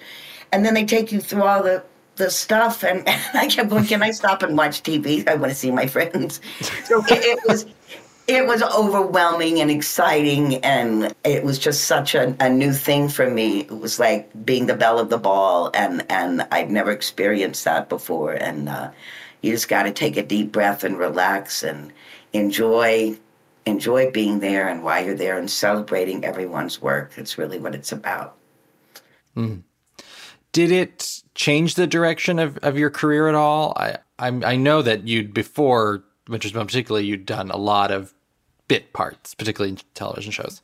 And 0.51 0.65
then 0.67 0.75
they 0.75 0.85
take 0.85 1.13
you 1.13 1.21
through 1.21 1.45
all 1.45 1.63
the, 1.63 1.85
the 2.17 2.31
stuff. 2.31 2.83
And, 2.83 3.01
and 3.07 3.39
I 3.39 3.47
kept 3.47 3.71
going, 3.71 3.85
Can 3.85 4.03
I 4.03 4.11
stop 4.11 4.43
and 4.43 4.57
watch 4.57 4.83
TV? 4.83 5.29
I 5.29 5.35
want 5.37 5.53
to 5.53 5.57
see 5.57 5.71
my 5.71 5.87
friends. 5.87 6.41
So 6.85 7.05
it, 7.07 7.25
it 7.25 7.39
was 7.47 7.67
it 8.29 8.47
was 8.47 8.63
overwhelming 8.63 9.61
and 9.61 9.71
exciting 9.71 10.57
and 10.65 11.15
it 11.25 11.43
was 11.43 11.59
just 11.59 11.85
such 11.85 12.15
a, 12.15 12.37
a, 12.39 12.49
new 12.49 12.73
thing 12.73 13.09
for 13.09 13.29
me 13.29 13.61
it 13.61 13.71
was 13.71 13.99
like 13.99 14.31
being 14.45 14.67
the 14.67 14.75
belle 14.75 14.99
of 14.99 15.11
the 15.11 15.19
ball 15.19 15.71
and 15.75 16.05
and 16.09 16.47
i'd 16.53 16.71
never 16.71 16.93
experienced 16.93 17.65
that 17.65 17.89
before 17.89 18.33
and 18.33 18.69
uh, 18.69 18.91
you 19.43 19.53
just 19.53 19.69
got 19.69 19.83
to 19.83 19.93
take 19.93 20.17
a 20.17 20.23
deep 20.23 20.53
breath 20.53 20.85
and 20.85 20.99
relax 20.99 21.63
and 21.63 21.93
enjoy 22.33 23.17
enjoy 23.65 24.11
being 24.11 24.41
there 24.41 24.69
and 24.69 24.83
while 24.83 25.05
you're 25.05 25.15
there 25.15 25.39
and 25.39 25.51
celebrating 25.51 26.25
everyone's 26.25 26.81
work 26.83 27.13
it's 27.17 27.39
really 27.39 27.59
what 27.59 27.75
it's 27.75 27.93
about 27.93 28.37
mm. 29.37 29.63
did 30.53 30.73
it 30.73 31.23
change 31.35 31.75
the 31.77 31.87
direction 31.87 32.39
of, 32.39 32.57
of 32.59 32.77
your 32.77 32.91
career 32.91 33.29
at 33.29 33.35
all 33.35 33.73
I, 33.77 33.99
I 34.19 34.29
i 34.29 34.57
know 34.57 34.83
that 34.83 35.07
you'd 35.07 35.33
before 35.33 36.03
Winter's 36.29 36.53
Bone 36.53 36.67
particularly, 36.67 37.07
you'd 37.07 37.27
done 37.27 37.51
a 37.51 37.57
lot 37.57 37.91
of 37.91 38.15
bit 38.69 38.93
parts, 38.93 39.35
particularly 39.35 39.73
in 39.73 39.79
television 39.95 40.33
shows. 40.33 40.63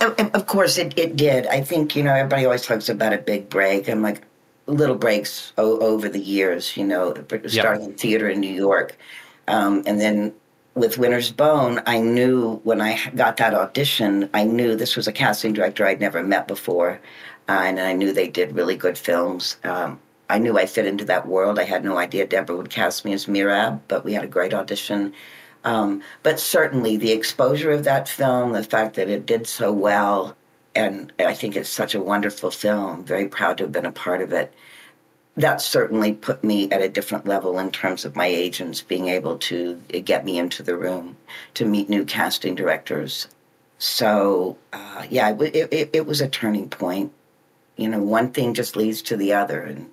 Of 0.00 0.46
course, 0.46 0.78
it, 0.78 0.98
it 0.98 1.16
did. 1.16 1.46
I 1.46 1.60
think, 1.60 1.94
you 1.94 2.02
know, 2.02 2.14
everybody 2.14 2.46
always 2.46 2.62
talks 2.62 2.88
about 2.88 3.12
a 3.12 3.18
big 3.18 3.50
break. 3.50 3.88
I'm 3.88 4.02
like 4.02 4.22
little 4.70 4.96
breaks 4.96 5.52
o- 5.58 5.78
over 5.80 6.08
the 6.08 6.20
years, 6.20 6.76
you 6.76 6.84
know, 6.84 7.14
starting 7.46 7.82
yep. 7.82 7.90
in 7.90 7.94
theater 7.94 8.28
in 8.28 8.40
New 8.40 8.52
York. 8.52 8.96
Um, 9.48 9.82
and 9.86 10.00
then 10.00 10.34
with 10.74 10.98
Winter's 10.98 11.32
Bone, 11.32 11.82
I 11.86 12.00
knew 12.00 12.60
when 12.64 12.80
I 12.80 12.98
got 13.10 13.36
that 13.38 13.54
audition, 13.54 14.30
I 14.32 14.44
knew 14.44 14.76
this 14.76 14.96
was 14.96 15.08
a 15.08 15.12
casting 15.12 15.52
director 15.52 15.86
I'd 15.86 16.00
never 16.00 16.22
met 16.22 16.46
before. 16.46 17.00
Uh, 17.48 17.62
and 17.64 17.80
I 17.80 17.92
knew 17.92 18.12
they 18.12 18.28
did 18.28 18.54
really 18.54 18.76
good 18.76 18.96
films. 18.96 19.56
Um, 19.64 19.98
I 20.28 20.38
knew 20.38 20.56
I 20.56 20.66
fit 20.66 20.86
into 20.86 21.04
that 21.06 21.26
world. 21.26 21.58
I 21.58 21.64
had 21.64 21.84
no 21.84 21.98
idea 21.98 22.26
Debra 22.26 22.56
would 22.56 22.70
cast 22.70 23.04
me 23.04 23.12
as 23.12 23.26
Merab, 23.26 23.80
but 23.88 24.04
we 24.04 24.12
had 24.12 24.22
a 24.22 24.28
great 24.28 24.54
audition. 24.54 25.12
Um, 25.64 26.02
but 26.22 26.38
certainly 26.38 26.96
the 26.96 27.10
exposure 27.10 27.72
of 27.72 27.84
that 27.84 28.08
film, 28.08 28.52
the 28.52 28.62
fact 28.62 28.94
that 28.94 29.08
it 29.10 29.26
did 29.26 29.46
so 29.46 29.72
well, 29.72 30.36
and 30.74 31.12
I 31.18 31.34
think 31.34 31.56
it's 31.56 31.68
such 31.68 31.94
a 31.94 32.00
wonderful 32.00 32.50
film, 32.50 33.04
very 33.04 33.28
proud 33.28 33.58
to 33.58 33.64
have 33.64 33.72
been 33.72 33.86
a 33.86 33.92
part 33.92 34.22
of 34.22 34.32
it. 34.32 34.52
That 35.36 35.60
certainly 35.60 36.14
put 36.14 36.44
me 36.44 36.70
at 36.70 36.82
a 36.82 36.88
different 36.88 37.26
level 37.26 37.58
in 37.58 37.70
terms 37.70 38.04
of 38.04 38.16
my 38.16 38.26
agents 38.26 38.82
being 38.82 39.08
able 39.08 39.38
to 39.38 39.76
get 40.04 40.24
me 40.24 40.38
into 40.38 40.62
the 40.62 40.76
room 40.76 41.16
to 41.54 41.64
meet 41.64 41.88
new 41.88 42.04
casting 42.04 42.54
directors. 42.54 43.28
So, 43.78 44.58
uh, 44.72 45.06
yeah, 45.08 45.34
it, 45.40 45.68
it, 45.72 45.90
it 45.92 46.06
was 46.06 46.20
a 46.20 46.28
turning 46.28 46.68
point. 46.68 47.12
You 47.76 47.88
know, 47.88 48.02
one 48.02 48.30
thing 48.32 48.54
just 48.54 48.76
leads 48.76 49.00
to 49.02 49.16
the 49.16 49.32
other. 49.32 49.62
And 49.62 49.90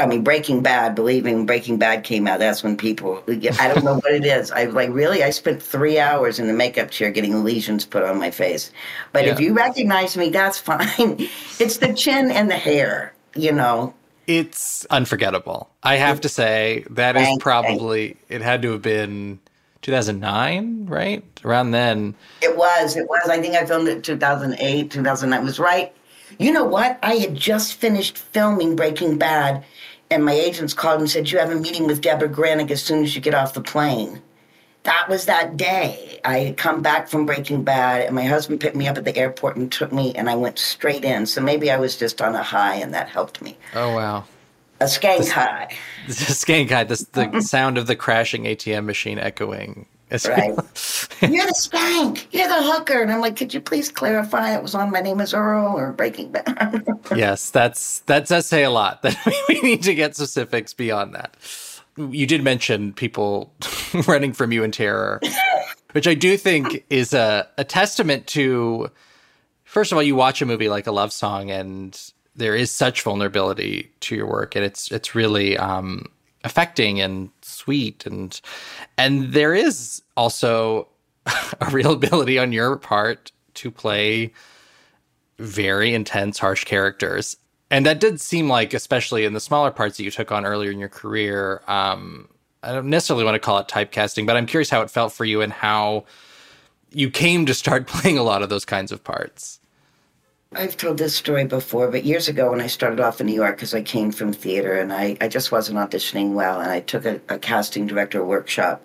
I 0.00 0.06
mean, 0.06 0.24
Breaking 0.24 0.62
Bad, 0.62 0.94
believing 0.94 1.44
Breaking 1.44 1.76
Bad 1.76 2.04
came 2.04 2.26
out, 2.26 2.38
that's 2.38 2.62
when 2.62 2.76
people, 2.76 3.22
I 3.28 3.68
don't 3.68 3.84
know 3.84 3.96
what 3.96 4.12
it 4.12 4.24
is. 4.24 4.50
I 4.50 4.64
like, 4.64 4.90
really? 4.90 5.22
I 5.22 5.28
spent 5.28 5.62
three 5.62 5.98
hours 5.98 6.38
in 6.38 6.46
the 6.46 6.54
makeup 6.54 6.90
chair 6.90 7.10
getting 7.10 7.44
lesions 7.44 7.84
put 7.84 8.02
on 8.02 8.18
my 8.18 8.30
face. 8.30 8.70
But 9.12 9.26
yeah. 9.26 9.32
if 9.32 9.40
you 9.40 9.52
recognize 9.52 10.16
me, 10.16 10.30
that's 10.30 10.58
fine. 10.58 11.28
it's 11.60 11.76
the 11.78 11.92
chin 11.92 12.30
and 12.30 12.50
the 12.50 12.56
hair, 12.56 13.12
you 13.34 13.52
know. 13.52 13.92
It's 14.26 14.86
unforgettable. 14.86 15.68
I 15.82 15.96
have 15.96 16.22
to 16.22 16.30
say, 16.30 16.86
that 16.90 17.14
is 17.16 17.36
probably, 17.40 18.16
it 18.30 18.40
had 18.40 18.62
to 18.62 18.72
have 18.72 18.82
been 18.82 19.38
2009, 19.82 20.86
right? 20.86 21.22
Around 21.44 21.72
then. 21.72 22.14
It 22.40 22.56
was. 22.56 22.96
It 22.96 23.06
was. 23.06 23.28
I 23.28 23.38
think 23.38 23.54
I 23.54 23.66
filmed 23.66 23.88
it 23.88 24.02
2008, 24.02 24.90
2009. 24.90 25.38
It 25.38 25.44
was 25.44 25.58
right. 25.58 25.94
You 26.38 26.52
know 26.52 26.64
what? 26.64 26.98
I 27.02 27.16
had 27.16 27.34
just 27.34 27.74
finished 27.74 28.16
filming 28.16 28.76
Breaking 28.76 29.18
Bad 29.18 29.62
and 30.10 30.24
my 30.24 30.32
agents 30.32 30.74
called 30.74 31.00
and 31.00 31.10
said, 31.10 31.30
You 31.30 31.38
have 31.38 31.50
a 31.50 31.56
meeting 31.56 31.86
with 31.86 32.00
Debra 32.00 32.28
Granik 32.28 32.70
as 32.70 32.82
soon 32.82 33.04
as 33.04 33.14
you 33.14 33.20
get 33.20 33.34
off 33.34 33.54
the 33.54 33.60
plane. 33.60 34.22
That 34.84 35.08
was 35.08 35.24
that 35.24 35.56
day. 35.56 36.20
I 36.24 36.38
had 36.40 36.56
come 36.58 36.82
back 36.82 37.08
from 37.08 37.24
Breaking 37.24 37.64
Bad, 37.64 38.02
and 38.02 38.14
my 38.14 38.24
husband 38.24 38.60
picked 38.60 38.76
me 38.76 38.86
up 38.86 38.98
at 38.98 39.04
the 39.04 39.16
airport 39.16 39.56
and 39.56 39.72
took 39.72 39.92
me, 39.92 40.14
and 40.14 40.28
I 40.28 40.34
went 40.34 40.58
straight 40.58 41.04
in. 41.04 41.24
So 41.24 41.40
maybe 41.40 41.70
I 41.70 41.78
was 41.78 41.96
just 41.96 42.20
on 42.20 42.34
a 42.34 42.42
high, 42.42 42.76
and 42.76 42.92
that 42.92 43.08
helped 43.08 43.40
me. 43.40 43.56
Oh, 43.74 43.94
wow. 43.94 44.24
A 44.80 44.84
skank 44.84 45.26
the, 45.26 45.32
high. 45.32 45.74
The 46.06 46.12
skank 46.12 46.70
high, 46.70 46.84
the, 46.84 47.06
the 47.12 47.40
sound 47.42 47.78
of 47.78 47.86
the 47.86 47.96
crashing 47.96 48.44
ATM 48.44 48.84
machine 48.84 49.18
echoing 49.18 49.86
right. 50.10 50.54
You're 51.22 51.46
the 51.46 51.54
skank. 51.56 52.26
You're 52.30 52.48
the 52.48 52.62
hooker. 52.62 53.00
And 53.00 53.10
I'm 53.10 53.20
like, 53.20 53.36
could 53.36 53.54
you 53.54 53.60
please 53.60 53.90
clarify 53.90 54.54
it 54.54 54.62
was 54.62 54.74
on 54.74 54.90
My 54.90 55.00
Name 55.00 55.20
is 55.20 55.34
Earl 55.34 55.76
or 55.76 55.92
Breaking 55.92 56.30
Bad? 56.30 56.84
yes, 57.16 57.50
that's 57.50 58.00
that 58.00 58.26
does 58.26 58.46
say 58.46 58.64
a 58.64 58.70
lot. 58.70 59.02
That 59.02 59.18
we 59.48 59.60
need 59.60 59.82
to 59.84 59.94
get 59.94 60.16
specifics 60.16 60.72
beyond 60.72 61.14
that. 61.14 61.36
You 61.96 62.26
did 62.26 62.42
mention 62.42 62.92
people 62.92 63.52
running 64.06 64.32
from 64.32 64.50
you 64.50 64.64
in 64.64 64.72
terror, 64.72 65.20
which 65.92 66.08
I 66.08 66.14
do 66.14 66.36
think 66.36 66.84
is 66.90 67.14
a, 67.14 67.48
a 67.58 67.64
testament 67.64 68.26
to. 68.28 68.90
First 69.64 69.92
of 69.92 69.96
all, 69.96 70.02
you 70.02 70.14
watch 70.14 70.40
a 70.42 70.46
movie 70.46 70.68
like 70.68 70.86
a 70.86 70.92
love 70.92 71.12
song, 71.12 71.50
and 71.50 72.00
there 72.34 72.54
is 72.54 72.70
such 72.70 73.02
vulnerability 73.02 73.90
to 74.00 74.16
your 74.16 74.26
work, 74.26 74.56
and 74.56 74.64
it's 74.64 74.90
it's 74.90 75.14
really 75.14 75.56
um, 75.56 76.06
affecting 76.44 77.00
and 77.00 77.30
sweet 77.42 78.06
and 78.06 78.40
and 78.96 79.32
there 79.32 79.54
is 79.54 80.02
also 80.16 80.88
a 81.26 81.70
real 81.70 81.92
ability 81.92 82.38
on 82.38 82.52
your 82.52 82.76
part 82.76 83.32
to 83.54 83.70
play 83.70 84.32
very 85.38 85.94
intense 85.94 86.38
harsh 86.38 86.64
characters. 86.64 87.36
And 87.70 87.86
that 87.86 87.98
did 87.98 88.20
seem 88.20 88.48
like 88.48 88.72
especially 88.74 89.24
in 89.24 89.32
the 89.32 89.40
smaller 89.40 89.70
parts 89.70 89.96
that 89.96 90.04
you 90.04 90.10
took 90.10 90.30
on 90.30 90.44
earlier 90.44 90.70
in 90.70 90.78
your 90.78 90.88
career 90.88 91.62
um, 91.66 92.28
i 92.62 92.72
don't 92.72 92.86
necessarily 92.86 93.24
want 93.24 93.34
to 93.34 93.38
call 93.38 93.58
it 93.58 93.68
typecasting 93.68 94.26
but 94.26 94.36
i'm 94.36 94.46
curious 94.46 94.70
how 94.70 94.80
it 94.80 94.90
felt 94.90 95.12
for 95.12 95.24
you 95.24 95.40
and 95.40 95.52
how 95.52 96.04
you 96.92 97.10
came 97.10 97.46
to 97.46 97.54
start 97.54 97.86
playing 97.88 98.16
a 98.18 98.22
lot 98.22 98.42
of 98.42 98.48
those 98.48 98.64
kinds 98.64 98.92
of 98.92 99.02
parts 99.02 99.60
I've 100.56 100.76
told 100.76 100.98
this 100.98 101.14
story 101.14 101.44
before, 101.44 101.90
but 101.90 102.04
years 102.04 102.28
ago 102.28 102.50
when 102.50 102.60
I 102.60 102.66
started 102.66 103.00
off 103.00 103.20
in 103.20 103.26
New 103.26 103.34
York, 103.34 103.56
because 103.56 103.74
I 103.74 103.82
came 103.82 104.12
from 104.12 104.32
theater 104.32 104.74
and 104.74 104.92
I, 104.92 105.16
I 105.20 105.28
just 105.28 105.52
wasn't 105.52 105.78
auditioning 105.78 106.32
well, 106.32 106.60
and 106.60 106.70
I 106.70 106.80
took 106.80 107.04
a, 107.04 107.20
a 107.28 107.38
casting 107.38 107.86
director 107.86 108.24
workshop. 108.24 108.84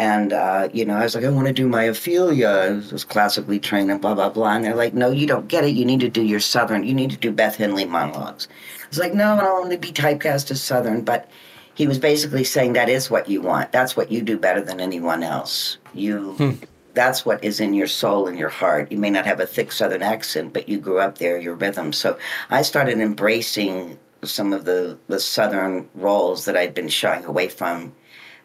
And, 0.00 0.32
uh, 0.32 0.68
you 0.72 0.84
know, 0.84 0.94
I 0.94 1.02
was 1.02 1.16
like, 1.16 1.24
I 1.24 1.28
want 1.28 1.48
to 1.48 1.52
do 1.52 1.68
my 1.68 1.84
Ophelia. 1.84 2.48
I 2.48 2.92
was 2.92 3.04
classically 3.04 3.58
trained 3.58 3.90
and 3.90 4.00
blah, 4.00 4.14
blah, 4.14 4.28
blah. 4.28 4.54
And 4.54 4.64
they're 4.64 4.76
like, 4.76 4.94
no, 4.94 5.10
you 5.10 5.26
don't 5.26 5.48
get 5.48 5.64
it. 5.64 5.74
You 5.74 5.84
need 5.84 5.98
to 6.00 6.08
do 6.08 6.22
your 6.22 6.38
Southern. 6.38 6.84
You 6.84 6.94
need 6.94 7.10
to 7.10 7.16
do 7.16 7.32
Beth 7.32 7.56
Henley 7.56 7.84
monologues. 7.84 8.46
I 8.84 8.88
was 8.88 8.98
like, 8.98 9.12
no, 9.12 9.34
I 9.34 9.40
don't 9.40 9.60
want 9.60 9.72
to 9.72 9.78
be 9.78 9.92
typecast 9.92 10.52
as 10.52 10.62
Southern. 10.62 11.02
But 11.02 11.28
he 11.74 11.88
was 11.88 11.98
basically 11.98 12.44
saying 12.44 12.74
that 12.74 12.88
is 12.88 13.10
what 13.10 13.28
you 13.28 13.40
want. 13.40 13.72
That's 13.72 13.96
what 13.96 14.12
you 14.12 14.22
do 14.22 14.38
better 14.38 14.60
than 14.60 14.78
anyone 14.78 15.24
else. 15.24 15.78
You. 15.94 16.34
Hmm 16.34 16.64
that's 16.98 17.24
what 17.24 17.44
is 17.44 17.60
in 17.60 17.74
your 17.74 17.86
soul 17.86 18.26
and 18.26 18.36
your 18.36 18.48
heart. 18.48 18.90
You 18.90 18.98
may 18.98 19.08
not 19.08 19.24
have 19.24 19.38
a 19.38 19.46
thick 19.46 19.70
Southern 19.70 20.02
accent, 20.02 20.52
but 20.52 20.68
you 20.68 20.80
grew 20.80 20.98
up 20.98 21.18
there, 21.18 21.38
your 21.38 21.54
rhythm. 21.54 21.92
So 21.92 22.18
I 22.50 22.62
started 22.62 22.98
embracing 22.98 23.96
some 24.24 24.52
of 24.52 24.64
the, 24.64 24.98
the 25.06 25.20
Southern 25.20 25.88
roles 25.94 26.44
that 26.44 26.56
I'd 26.56 26.74
been 26.74 26.88
shying 26.88 27.24
away 27.24 27.50
from 27.50 27.94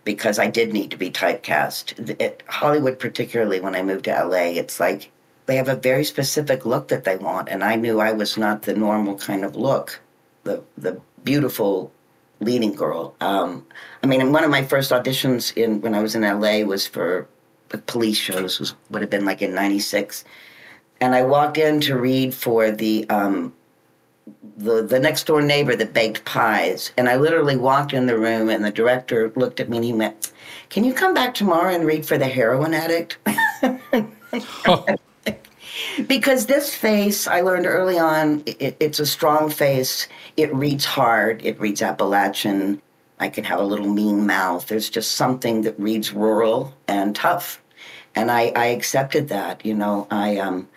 because 0.04 0.38
I 0.38 0.52
did 0.52 0.72
need 0.72 0.92
to 0.92 0.98
be 0.98 1.10
typecast. 1.10 2.22
It, 2.22 2.44
Hollywood, 2.46 3.00
particularly 3.00 3.60
when 3.60 3.74
I 3.74 3.82
moved 3.82 4.06
to 4.06 4.24
LA, 4.24 4.54
it's 4.62 4.80
like 4.80 5.12
they 5.48 5.56
have 5.56 5.68
a 5.68 5.76
very 5.76 6.04
specific 6.04 6.64
look 6.64 6.90
that 6.90 7.06
they 7.06 7.16
want, 7.16 7.50
and 7.50 7.64
I 7.64 7.76
knew 7.76 8.00
I 8.00 8.12
was 8.12 8.38
not 8.38 8.62
the 8.62 8.76
normal 8.76 9.18
kind 9.18 9.44
of 9.44 9.56
look, 9.56 10.00
the 10.44 10.64
the 10.78 11.02
beautiful 11.24 11.92
leading 12.40 12.76
girl. 12.76 13.16
Um, 13.20 13.66
I 14.04 14.08
mean, 14.08 14.32
one 14.32 14.44
of 14.44 14.52
my 14.52 14.64
first 14.64 14.92
auditions 14.92 15.58
in 15.58 15.82
when 15.82 15.96
I 15.96 16.02
was 16.02 16.14
in 16.14 16.22
LA 16.22 16.60
was 16.60 16.86
for 16.86 17.28
the 17.74 17.80
police 17.80 18.18
shows 18.18 18.60
was 18.60 18.76
would 18.92 19.02
have 19.02 19.10
been 19.10 19.26
like 19.26 19.42
in 19.42 19.54
96 19.54 20.24
and 21.02 21.16
i 21.16 21.24
walked 21.24 21.58
in 21.58 21.82
to 21.82 21.98
read 21.98 22.34
for 22.34 22.70
the 22.70 23.10
um, 23.10 23.52
the 24.58 24.84
the 24.84 25.00
next 25.00 25.26
door 25.26 25.42
neighbor 25.42 25.76
that 25.76 25.92
baked 25.94 26.24
pies. 26.24 26.92
And 26.98 27.10
i 27.10 27.18
literally 27.18 27.58
walked 27.58 27.94
in 27.94 28.06
the 28.06 28.18
room 28.18 28.50
and 28.50 28.64
the 28.64 28.72
director 28.72 29.32
looked 29.36 29.60
at 29.60 29.70
me 29.70 29.78
and 29.78 29.86
he 29.86 29.94
went 29.94 30.32
can 30.70 30.84
you 30.84 30.94
come 30.94 31.14
back 31.14 31.34
tomorrow 31.34 31.74
and 31.74 31.86
read 31.86 32.06
for 32.06 32.18
the 32.18 32.28
heroin 32.28 32.74
addict? 32.74 33.18
Because 36.08 36.46
this 36.46 36.74
face 36.74 37.28
i 37.28 37.42
learned 37.42 37.66
early 37.66 37.98
on 37.98 38.44
it, 38.46 38.78
it's 38.80 39.00
a 39.00 39.06
strong 39.06 39.50
face. 39.50 40.08
It 40.38 40.54
reads 40.54 40.86
hard. 40.86 41.44
It 41.44 41.60
reads 41.60 41.82
appalachian. 41.82 42.82
I 43.20 43.30
can 43.30 43.44
have 43.44 43.60
a 43.60 43.64
little 43.64 43.92
mean 43.92 44.28
mouth. 44.28 44.68
There's 44.68 44.90
just 44.90 45.14
something 45.14 45.62
that 45.62 45.80
reads 45.80 46.14
rural 46.14 46.74
and 46.88 47.16
tough 47.16 47.63
and 48.16 48.32
I, 48.32 48.52
I 48.56 48.66
accepted 48.68 49.30
that. 49.30 49.66
You 49.66 49.74
know, 49.74 50.08
I 50.12 50.38
um, 50.38 50.68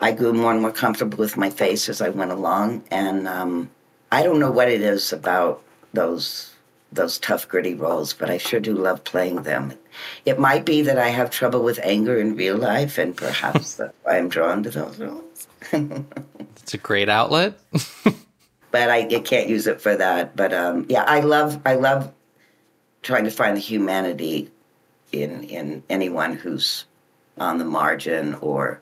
I 0.00 0.12
grew 0.12 0.32
more 0.32 0.52
and 0.52 0.60
more 0.60 0.72
comfortable 0.72 1.18
with 1.18 1.36
my 1.36 1.50
face 1.50 1.88
as 1.88 2.00
I 2.00 2.08
went 2.10 2.32
along, 2.32 2.84
and 2.90 3.26
um, 3.28 3.70
I 4.12 4.22
don't 4.22 4.38
know 4.38 4.50
what 4.50 4.68
it 4.68 4.80
is 4.80 5.12
about 5.12 5.62
those 5.92 6.56
those 6.92 7.18
tough, 7.18 7.48
gritty 7.48 7.74
roles, 7.74 8.12
but 8.12 8.30
I 8.30 8.38
sure 8.38 8.60
do 8.60 8.74
love 8.74 9.04
playing 9.04 9.42
them. 9.42 9.74
It 10.24 10.38
might 10.38 10.64
be 10.64 10.82
that 10.82 10.98
I 10.98 11.08
have 11.08 11.30
trouble 11.30 11.62
with 11.62 11.80
anger 11.82 12.18
in 12.18 12.36
real 12.36 12.56
life, 12.56 12.98
and 12.98 13.16
perhaps 13.16 13.74
that's 13.76 13.94
why 14.02 14.18
I'm 14.18 14.28
drawn 14.28 14.62
to 14.62 14.70
those 14.70 14.98
roles. 14.98 15.48
it's 15.72 16.74
a 16.74 16.78
great 16.78 17.08
outlet. 17.08 17.58
but 18.70 18.90
I, 18.90 18.98
I, 18.98 19.20
can't 19.20 19.48
use 19.48 19.66
it 19.66 19.80
for 19.80 19.96
that. 19.96 20.36
But 20.36 20.52
um, 20.52 20.86
yeah, 20.88 21.04
I 21.06 21.20
love 21.20 21.60
I 21.64 21.74
love 21.74 22.12
trying 23.02 23.24
to 23.24 23.30
find 23.30 23.56
the 23.56 23.60
humanity 23.60 24.50
in 25.12 25.44
in 25.44 25.82
anyone 25.88 26.34
who's 26.34 26.84
on 27.38 27.58
the 27.58 27.64
margin 27.64 28.34
or 28.36 28.80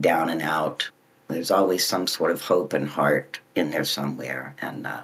down 0.00 0.28
and 0.28 0.42
out. 0.42 0.88
There's 1.28 1.50
always 1.50 1.86
some 1.86 2.06
sort 2.06 2.30
of 2.30 2.42
hope 2.42 2.72
and 2.74 2.88
heart 2.88 3.40
in 3.54 3.70
there 3.70 3.84
somewhere, 3.84 4.54
and 4.60 4.86
uh, 4.86 5.02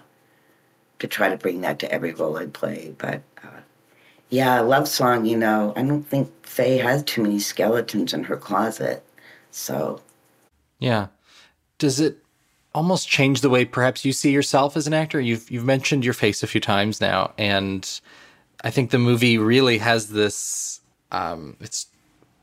to 0.98 1.06
try 1.06 1.28
to 1.28 1.36
bring 1.36 1.62
that 1.62 1.78
to 1.80 1.90
every 1.90 2.12
role 2.12 2.36
I 2.36 2.46
play. 2.46 2.94
But 2.98 3.22
uh, 3.42 3.60
yeah, 4.28 4.60
love 4.60 4.86
song. 4.86 5.24
You 5.24 5.38
know, 5.38 5.72
I 5.76 5.82
don't 5.82 6.04
think 6.04 6.30
Faye 6.46 6.78
has 6.78 7.02
too 7.04 7.22
many 7.22 7.38
skeletons 7.38 8.12
in 8.12 8.24
her 8.24 8.36
closet, 8.36 9.02
so 9.50 10.00
yeah. 10.78 11.08
Does 11.78 11.98
it 12.00 12.18
almost 12.74 13.08
change 13.08 13.40
the 13.40 13.50
way 13.50 13.64
perhaps 13.64 14.04
you 14.04 14.12
see 14.12 14.30
yourself 14.30 14.76
as 14.76 14.86
an 14.86 14.92
actor? 14.94 15.20
You've 15.20 15.50
you've 15.50 15.64
mentioned 15.64 16.04
your 16.04 16.14
face 16.14 16.42
a 16.42 16.46
few 16.46 16.60
times 16.60 17.00
now, 17.00 17.32
and 17.38 18.00
I 18.62 18.70
think 18.70 18.90
the 18.90 18.98
movie 18.98 19.38
really 19.38 19.78
has 19.78 20.08
this. 20.08 20.80
Um, 21.12 21.56
it's 21.60 21.86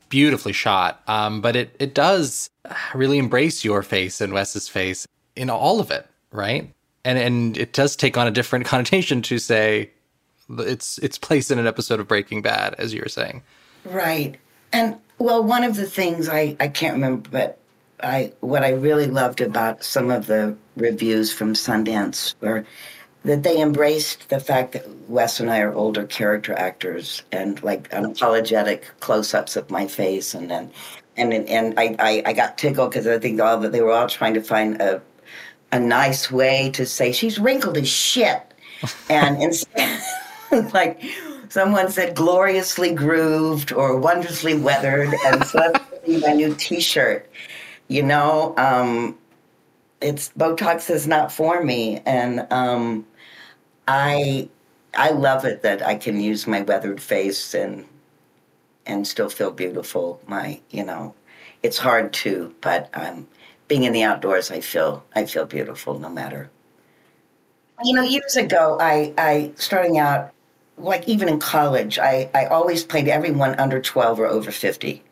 beautifully 0.08 0.52
shot. 0.52 1.02
Um, 1.06 1.40
but 1.40 1.56
it 1.56 1.74
it 1.78 1.94
does 1.94 2.50
really 2.94 3.18
embrace 3.18 3.64
your 3.64 3.82
face 3.82 4.20
and 4.20 4.32
Wes's 4.32 4.68
face 4.68 5.06
in 5.36 5.50
all 5.50 5.80
of 5.80 5.90
it, 5.90 6.06
right? 6.32 6.72
And 7.04 7.18
and 7.18 7.56
it 7.56 7.72
does 7.72 7.96
take 7.96 8.16
on 8.16 8.26
a 8.26 8.30
different 8.30 8.66
connotation 8.66 9.22
to 9.22 9.38
say 9.38 9.90
it's 10.50 10.98
it's 10.98 11.18
placed 11.18 11.50
in 11.50 11.58
an 11.58 11.66
episode 11.66 12.00
of 12.00 12.08
Breaking 12.08 12.42
Bad, 12.42 12.74
as 12.78 12.94
you 12.94 13.00
were 13.00 13.08
saying. 13.08 13.42
Right. 13.84 14.36
And 14.72 14.96
well, 15.18 15.42
one 15.42 15.64
of 15.64 15.76
the 15.76 15.86
things 15.86 16.28
I, 16.28 16.56
I 16.60 16.68
can't 16.68 16.94
remember, 16.94 17.28
but 17.30 17.58
I 18.02 18.32
what 18.40 18.62
I 18.64 18.70
really 18.70 19.06
loved 19.06 19.40
about 19.40 19.82
some 19.82 20.10
of 20.10 20.26
the 20.26 20.56
reviews 20.76 21.32
from 21.32 21.54
Sundance 21.54 22.34
were 22.40 22.64
that 23.24 23.42
they 23.42 23.60
embraced 23.60 24.28
the 24.28 24.40
fact 24.40 24.72
that 24.72 24.88
Wes 25.08 25.40
and 25.40 25.50
I 25.50 25.60
are 25.60 25.74
older 25.74 26.04
character 26.06 26.54
actors 26.54 27.22
and 27.32 27.62
like 27.62 27.90
unapologetic 27.90 28.82
close-ups 29.00 29.56
of 29.56 29.70
my 29.70 29.86
face 29.86 30.34
and 30.34 30.50
then 30.50 30.70
and 31.16 31.32
and 31.32 31.78
I, 31.78 31.96
I, 31.98 32.22
I 32.26 32.32
got 32.32 32.58
tickled 32.58 32.90
because 32.90 33.06
I 33.06 33.18
think 33.18 33.40
all 33.40 33.58
that 33.58 33.72
they 33.72 33.80
were 33.80 33.92
all 33.92 34.08
trying 34.08 34.34
to 34.34 34.42
find 34.42 34.80
a 34.80 35.02
a 35.72 35.80
nice 35.80 36.30
way 36.30 36.70
to 36.70 36.86
say 36.86 37.12
she's 37.12 37.38
wrinkled 37.38 37.76
as 37.76 37.88
shit. 37.88 38.42
And 39.10 39.42
instead 39.42 40.00
like 40.72 41.02
someone 41.48 41.90
said 41.90 42.14
gloriously 42.14 42.94
grooved 42.94 43.72
or 43.72 43.96
wondrously 43.98 44.54
weathered. 44.58 45.12
And 45.26 45.44
so 45.44 45.58
that's 45.58 46.24
my 46.24 46.32
new 46.32 46.54
t-shirt 46.54 47.28
you 47.88 48.02
know 48.02 48.54
um, 48.56 49.18
it's 50.00 50.30
botox 50.38 50.90
is 50.90 51.06
not 51.06 51.32
for 51.32 51.62
me 51.64 52.00
and 52.06 52.46
um, 52.50 53.06
i 53.86 54.48
i 54.94 55.10
love 55.10 55.44
it 55.44 55.62
that 55.62 55.82
i 55.82 55.94
can 55.94 56.20
use 56.20 56.46
my 56.46 56.62
weathered 56.62 57.00
face 57.00 57.54
and 57.54 57.84
and 58.86 59.06
still 59.06 59.28
feel 59.28 59.50
beautiful 59.50 60.20
my 60.26 60.60
you 60.70 60.84
know 60.84 61.14
it's 61.62 61.78
hard 61.78 62.12
to 62.12 62.54
but 62.60 62.88
um, 62.94 63.26
being 63.66 63.84
in 63.84 63.92
the 63.92 64.02
outdoors 64.02 64.50
i 64.50 64.60
feel 64.60 65.04
i 65.14 65.24
feel 65.24 65.44
beautiful 65.44 65.98
no 65.98 66.08
matter 66.08 66.50
you 67.84 67.94
know 67.94 68.02
years 68.02 68.36
ago 68.36 68.76
i 68.80 69.12
i 69.18 69.50
starting 69.56 69.98
out 69.98 70.32
like 70.78 71.06
even 71.08 71.28
in 71.28 71.38
college, 71.38 71.98
I, 71.98 72.30
I 72.34 72.46
always 72.46 72.84
played 72.84 73.08
everyone 73.08 73.54
under 73.58 73.80
12 73.80 74.20
or 74.20 74.26
over 74.26 74.50
50. 74.50 75.02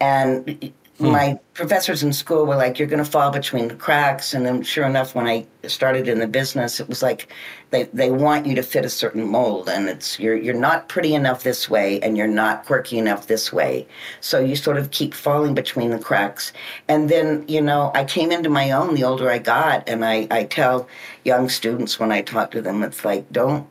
And 0.00 0.72
hmm. 0.98 1.12
my 1.12 1.38
professors 1.54 2.02
in 2.02 2.12
school 2.12 2.46
were 2.46 2.56
like, 2.56 2.78
you're 2.78 2.88
going 2.88 3.02
to 3.02 3.10
fall 3.10 3.30
between 3.30 3.68
the 3.68 3.74
cracks. 3.74 4.34
And 4.34 4.44
then 4.44 4.62
sure 4.62 4.84
enough, 4.84 5.14
when 5.14 5.26
I 5.26 5.46
started 5.66 6.08
in 6.08 6.18
the 6.18 6.26
business, 6.26 6.80
it 6.80 6.88
was 6.88 7.02
like 7.02 7.28
they, 7.70 7.84
they 7.92 8.10
want 8.10 8.46
you 8.46 8.54
to 8.54 8.62
fit 8.62 8.84
a 8.84 8.90
certain 8.90 9.26
mold. 9.26 9.68
And 9.68 9.88
it's 9.88 10.18
you're, 10.18 10.36
you're 10.36 10.54
not 10.54 10.88
pretty 10.88 11.14
enough 11.14 11.42
this 11.42 11.68
way 11.68 12.00
and 12.00 12.16
you're 12.16 12.26
not 12.26 12.64
quirky 12.64 12.98
enough 12.98 13.26
this 13.26 13.52
way. 13.52 13.86
So 14.20 14.40
you 14.40 14.56
sort 14.56 14.76
of 14.76 14.90
keep 14.90 15.14
falling 15.14 15.54
between 15.54 15.90
the 15.90 15.98
cracks. 15.98 16.52
And 16.88 17.08
then, 17.08 17.44
you 17.48 17.60
know, 17.60 17.90
I 17.94 18.04
came 18.04 18.30
into 18.30 18.50
my 18.50 18.70
own 18.70 18.94
the 18.94 19.04
older 19.04 19.30
I 19.30 19.38
got. 19.38 19.88
And 19.88 20.04
I, 20.04 20.26
I 20.30 20.44
tell 20.44 20.88
young 21.24 21.48
students 21.48 21.98
when 21.98 22.12
I 22.12 22.22
talk 22.22 22.50
to 22.52 22.62
them, 22.62 22.82
it's 22.82 23.04
like, 23.04 23.30
don't 23.32 23.68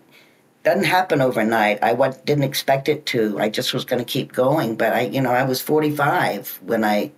doesn't 0.67 0.83
happen 0.83 1.21
overnight. 1.21 1.81
I 1.81 1.93
what, 1.93 2.25
didn't 2.25 2.43
expect 2.43 2.89
it 2.89 3.05
to. 3.05 3.39
I 3.39 3.47
just 3.47 3.73
was 3.73 3.85
going 3.85 4.03
to 4.03 4.11
keep 4.11 4.33
going. 4.33 4.75
But 4.75 4.91
I, 4.91 5.01
you 5.03 5.21
know, 5.21 5.31
I 5.31 5.43
was 5.43 5.61
45 5.61 6.59
when 6.61 6.83
I 6.83 7.13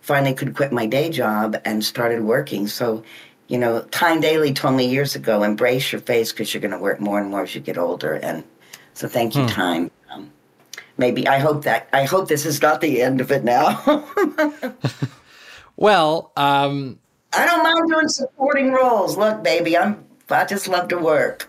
finally 0.00 0.32
could 0.32 0.56
quit 0.56 0.72
my 0.72 0.86
day 0.86 1.10
job 1.10 1.60
and 1.66 1.84
started 1.84 2.22
working. 2.22 2.66
So, 2.66 3.04
you 3.48 3.58
know, 3.58 3.82
Tyne 3.90 4.20
Daly 4.20 4.54
told 4.54 4.74
me 4.74 4.86
years 4.86 5.14
ago, 5.14 5.42
embrace 5.42 5.92
your 5.92 6.00
face 6.00 6.32
because 6.32 6.54
you're 6.54 6.62
going 6.62 6.70
to 6.70 6.78
work 6.78 6.98
more 6.98 7.20
and 7.20 7.30
more 7.30 7.42
as 7.42 7.54
you 7.54 7.60
get 7.60 7.76
older. 7.76 8.14
And 8.14 8.42
so, 8.94 9.06
thank 9.06 9.34
you, 9.34 9.42
hmm. 9.42 9.48
Tyne. 9.48 9.90
Um, 10.10 10.32
maybe 10.96 11.28
I 11.28 11.40
hope 11.40 11.64
that 11.64 11.90
I 11.92 12.04
hope 12.04 12.28
this 12.28 12.46
is 12.46 12.62
not 12.62 12.80
the 12.80 13.02
end 13.02 13.20
of 13.20 13.30
it 13.30 13.44
now. 13.44 13.84
well, 15.76 16.32
um, 16.38 16.98
I 17.34 17.44
don't 17.44 17.62
mind 17.62 17.90
doing 17.90 18.08
supporting 18.08 18.72
roles. 18.72 19.18
Look, 19.18 19.44
baby, 19.44 19.76
I'm 19.76 20.06
I 20.30 20.46
just 20.46 20.68
love 20.68 20.88
to 20.88 20.98
work. 20.98 21.48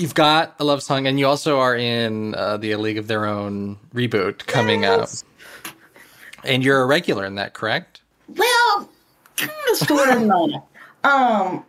You've 0.00 0.14
got 0.14 0.54
a 0.58 0.64
love 0.64 0.82
song, 0.82 1.06
and 1.06 1.18
you 1.18 1.26
also 1.26 1.58
are 1.60 1.76
in 1.76 2.34
uh, 2.34 2.56
the 2.56 2.72
A 2.72 2.78
League 2.78 2.98
of 2.98 3.06
Their 3.06 3.26
Own 3.26 3.76
reboot 3.94 4.46
coming 4.46 4.82
yes. 4.82 5.24
up. 5.64 5.74
And 6.44 6.64
you're 6.64 6.80
a 6.80 6.86
regular 6.86 7.26
in 7.26 7.34
that, 7.34 7.52
correct? 7.52 8.00
Well, 8.28 8.88
kind 9.36 9.52
of, 9.70 9.76
sort 9.76 10.08
of 10.08 10.22
not. 10.22 10.66
Um, 11.04 11.64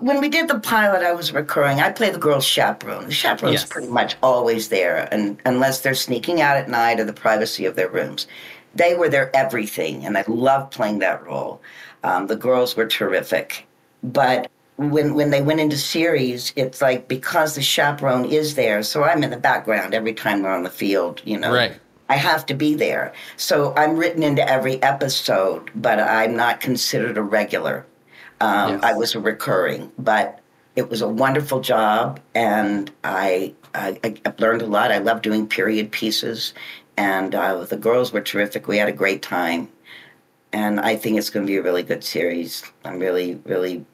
when 0.00 0.20
we 0.20 0.28
did 0.28 0.48
the 0.48 0.58
pilot, 0.58 1.02
I 1.02 1.12
was 1.12 1.32
recurring. 1.32 1.80
I 1.80 1.90
play 1.90 2.10
the 2.10 2.18
girl's 2.18 2.44
chaperone. 2.44 3.06
The 3.06 3.12
chaperone's 3.12 3.60
yes. 3.60 3.68
pretty 3.68 3.88
much 3.88 4.16
always 4.22 4.68
there, 4.68 5.08
and 5.12 5.40
unless 5.46 5.80
they're 5.80 5.94
sneaking 5.94 6.40
out 6.40 6.56
at 6.56 6.68
night 6.68 7.00
or 7.00 7.04
the 7.04 7.12
privacy 7.12 7.64
of 7.64 7.76
their 7.76 7.88
rooms, 7.88 8.26
they 8.74 8.94
were 8.94 9.08
their 9.08 9.34
everything, 9.34 10.04
and 10.04 10.18
I 10.18 10.24
loved 10.26 10.72
playing 10.72 10.98
that 11.00 11.24
role. 11.24 11.60
Um, 12.04 12.26
the 12.26 12.36
girls 12.36 12.76
were 12.76 12.86
terrific, 12.86 13.66
but 14.02 14.50
when 14.78 15.14
when 15.14 15.30
they 15.30 15.42
went 15.42 15.58
into 15.60 15.76
series, 15.76 16.52
it's 16.54 16.80
like 16.80 17.08
because 17.08 17.56
the 17.56 17.62
chaperone 17.62 18.24
is 18.24 18.54
there, 18.54 18.82
so 18.84 19.02
I'm 19.02 19.24
in 19.24 19.30
the 19.30 19.36
background 19.36 19.92
every 19.92 20.14
time 20.14 20.42
they're 20.42 20.52
on 20.52 20.62
the 20.62 20.70
field. 20.70 21.20
You 21.24 21.38
know, 21.38 21.52
right. 21.52 21.72
I 22.08 22.16
have 22.16 22.46
to 22.46 22.54
be 22.54 22.74
there, 22.74 23.12
so 23.36 23.74
I'm 23.76 23.96
written 23.96 24.22
into 24.22 24.48
every 24.48 24.80
episode, 24.82 25.70
but 25.74 25.98
I'm 25.98 26.36
not 26.36 26.60
considered 26.60 27.18
a 27.18 27.22
regular. 27.22 27.86
Um, 28.40 28.74
yes. 28.74 28.84
I 28.84 28.92
was 28.94 29.14
a 29.16 29.20
recurring, 29.20 29.90
but 29.98 30.38
it 30.76 30.88
was 30.88 31.02
a 31.02 31.08
wonderful 31.08 31.60
job, 31.60 32.20
and 32.36 32.88
I, 33.02 33.54
I, 33.74 33.98
I 34.04 34.32
learned 34.38 34.62
a 34.62 34.66
lot. 34.66 34.92
I 34.92 34.98
love 34.98 35.22
doing 35.22 35.48
period 35.48 35.90
pieces, 35.90 36.54
and 36.96 37.34
uh, 37.34 37.64
the 37.64 37.76
girls 37.76 38.12
were 38.12 38.20
terrific. 38.20 38.68
We 38.68 38.78
had 38.78 38.88
a 38.88 38.92
great 38.92 39.22
time, 39.22 39.68
and 40.52 40.78
I 40.78 40.94
think 40.94 41.18
it's 41.18 41.30
going 41.30 41.44
to 41.44 41.50
be 41.50 41.56
a 41.56 41.62
really 41.62 41.82
good 41.82 42.04
series. 42.04 42.62
I'm 42.84 43.00
really, 43.00 43.40
really 43.44 43.84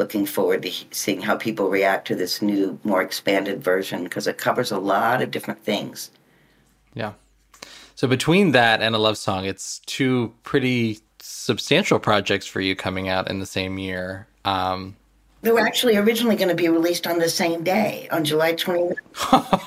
looking 0.00 0.24
forward 0.24 0.62
to 0.62 0.72
seeing 0.92 1.20
how 1.20 1.36
people 1.36 1.68
react 1.68 2.06
to 2.08 2.14
this 2.14 2.40
new, 2.40 2.80
more 2.84 3.02
expanded 3.02 3.62
version 3.62 4.02
because 4.02 4.26
it 4.26 4.38
covers 4.38 4.72
a 4.72 4.78
lot 4.78 5.20
of 5.20 5.30
different 5.30 5.62
things. 5.62 6.10
Yeah. 6.94 7.12
So 7.96 8.08
between 8.08 8.52
that 8.52 8.80
and 8.80 8.94
a 8.94 8.98
love 8.98 9.18
song, 9.18 9.44
it's 9.44 9.80
two 9.80 10.32
pretty 10.42 11.00
substantial 11.20 11.98
projects 11.98 12.46
for 12.46 12.62
you 12.62 12.74
coming 12.74 13.10
out 13.10 13.28
in 13.28 13.40
the 13.40 13.46
same 13.46 13.76
year. 13.76 14.26
Um, 14.46 14.96
they 15.42 15.52
were 15.52 15.60
actually 15.60 15.98
originally 15.98 16.36
going 16.36 16.48
to 16.48 16.54
be 16.54 16.70
released 16.70 17.06
on 17.06 17.18
the 17.18 17.28
same 17.28 17.62
day, 17.62 18.08
on 18.10 18.24
July 18.24 18.54
29th. 18.54 18.96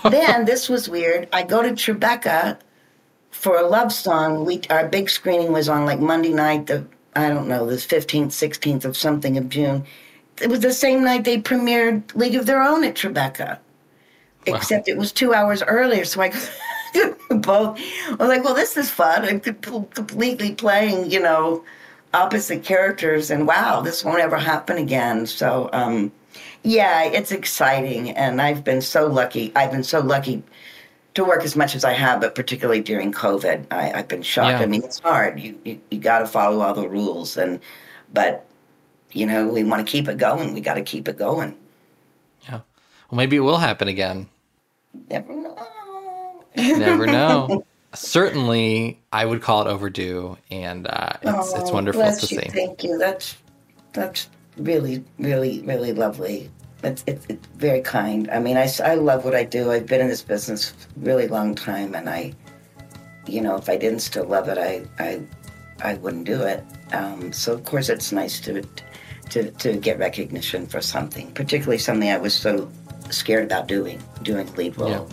then 0.11 0.45
this 0.45 0.67
was 0.67 0.89
weird. 0.89 1.29
I 1.31 1.43
go 1.43 1.61
to 1.61 1.69
Tribeca 1.69 2.57
for 3.29 3.57
a 3.57 3.67
love 3.67 3.93
song. 3.93 4.45
We 4.45 4.61
our 4.71 4.87
big 4.87 5.11
screening 5.11 5.51
was 5.51 5.69
on 5.69 5.85
like 5.85 5.99
Monday 5.99 6.33
night, 6.33 6.65
the 6.65 6.87
I 7.15 7.29
don't 7.29 7.47
know, 7.47 7.67
the 7.67 7.75
15th, 7.75 8.27
16th 8.27 8.85
of 8.85 8.97
something 8.97 9.37
of 9.37 9.47
June 9.49 9.85
it 10.41 10.49
was 10.49 10.61
the 10.61 10.73
same 10.73 11.03
night 11.03 11.23
they 11.23 11.41
premiered 11.41 12.15
League 12.15 12.35
of 12.35 12.45
Their 12.45 12.61
Own 12.61 12.83
at 12.83 12.95
Tribeca, 12.95 13.49
wow. 13.49 13.57
except 14.45 14.87
it 14.87 14.97
was 14.97 15.11
two 15.11 15.33
hours 15.33 15.61
earlier. 15.63 16.05
So 16.05 16.21
I 16.21 16.31
both. 17.29 17.79
I 18.07 18.15
was 18.19 18.29
like, 18.29 18.43
well, 18.43 18.53
this 18.53 18.77
is 18.77 18.89
fun. 18.89 19.25
I'm 19.25 19.39
completely 19.39 20.53
playing, 20.53 21.11
you 21.11 21.19
know, 21.19 21.63
opposite 22.13 22.63
characters, 22.63 23.31
and 23.31 23.47
wow, 23.47 23.81
this 23.81 24.03
won't 24.03 24.19
ever 24.19 24.37
happen 24.37 24.77
again. 24.77 25.25
So, 25.25 25.69
um, 25.73 26.11
yeah, 26.63 27.03
it's 27.03 27.31
exciting, 27.31 28.11
and 28.11 28.41
I've 28.41 28.63
been 28.63 28.81
so 28.81 29.07
lucky. 29.07 29.51
I've 29.55 29.71
been 29.71 29.83
so 29.83 29.99
lucky 29.99 30.43
to 31.15 31.23
work 31.23 31.43
as 31.43 31.55
much 31.55 31.75
as 31.75 31.83
I 31.83 31.93
have, 31.93 32.21
but 32.21 32.33
particularly 32.35 32.81
during 32.81 33.11
COVID, 33.11 33.65
I, 33.71 33.97
have 33.97 34.07
been 34.07 34.23
shocked. 34.23 34.59
Yeah. 34.59 34.63
I 34.63 34.65
mean, 34.65 34.83
it's 34.83 34.99
hard. 34.99 35.39
You 35.39 35.59
you, 35.63 35.79
you 35.91 35.99
got 35.99 36.19
to 36.19 36.27
follow 36.27 36.61
all 36.61 36.73
the 36.73 36.87
rules, 36.87 37.37
and 37.37 37.59
but 38.13 38.45
you 39.13 39.25
know, 39.25 39.47
we 39.47 39.63
want 39.63 39.85
to 39.85 39.89
keep 39.89 40.07
it 40.07 40.17
going. 40.17 40.53
We 40.53 40.61
got 40.61 40.75
to 40.75 40.83
keep 40.83 41.07
it 41.07 41.17
going. 41.17 41.55
Yeah. 42.43 42.61
Well, 43.09 43.17
maybe 43.17 43.37
it 43.37 43.41
will 43.41 43.57
happen 43.57 43.87
again. 43.87 44.27
Never 45.09 45.33
know. 45.33 46.43
Never 46.55 47.05
know. 47.07 47.65
Certainly, 47.93 48.99
I 49.11 49.25
would 49.25 49.41
call 49.41 49.61
it 49.61 49.67
overdue, 49.67 50.37
and 50.49 50.87
uh, 50.87 51.13
it's, 51.21 51.53
oh, 51.53 51.61
it's 51.61 51.71
wonderful 51.71 52.01
to 52.01 52.07
you. 52.07 52.41
see. 52.41 52.49
Thank 52.49 52.83
you. 52.83 52.97
That's 52.97 53.37
that's 53.93 54.29
really, 54.57 55.03
really, 55.19 55.61
really 55.61 55.93
lovely. 55.93 56.49
it's, 56.83 57.03
it's, 57.07 57.25
it's 57.29 57.47
very 57.55 57.81
kind. 57.81 58.29
I 58.31 58.39
mean, 58.39 58.57
I, 58.57 58.67
I 58.83 58.95
love 58.95 59.25
what 59.25 59.35
I 59.35 59.43
do. 59.43 59.71
I've 59.71 59.85
been 59.85 60.01
in 60.01 60.07
this 60.07 60.21
business 60.21 60.73
really 60.97 61.27
long 61.27 61.55
time, 61.55 61.95
and 61.95 62.09
I, 62.09 62.33
you 63.27 63.41
know, 63.41 63.55
if 63.55 63.69
I 63.69 63.77
didn't 63.77 63.99
still 63.99 64.25
love 64.25 64.49
it, 64.49 64.57
I, 64.57 64.85
I, 64.99 65.21
I 65.83 65.93
wouldn't 65.95 66.25
do 66.25 66.41
it. 66.41 66.63
Um, 66.91 67.31
so 67.31 67.53
of 67.53 67.63
course, 67.63 67.89
it's 67.89 68.11
nice 68.11 68.39
to, 68.41 68.63
to, 69.33 69.49
to 69.51 69.77
get 69.77 69.97
recognition 69.97 70.67
for 70.67 70.79
something, 70.79 71.31
particularly 71.33 71.79
something 71.79 72.09
I 72.09 72.17
was 72.17 72.33
so 72.33 72.69
scared 73.09 73.45
about 73.45 73.67
doing, 73.67 74.01
doing 74.21 74.51
lead 74.55 74.77
role. 74.77 74.89
Yeah. 74.89 75.03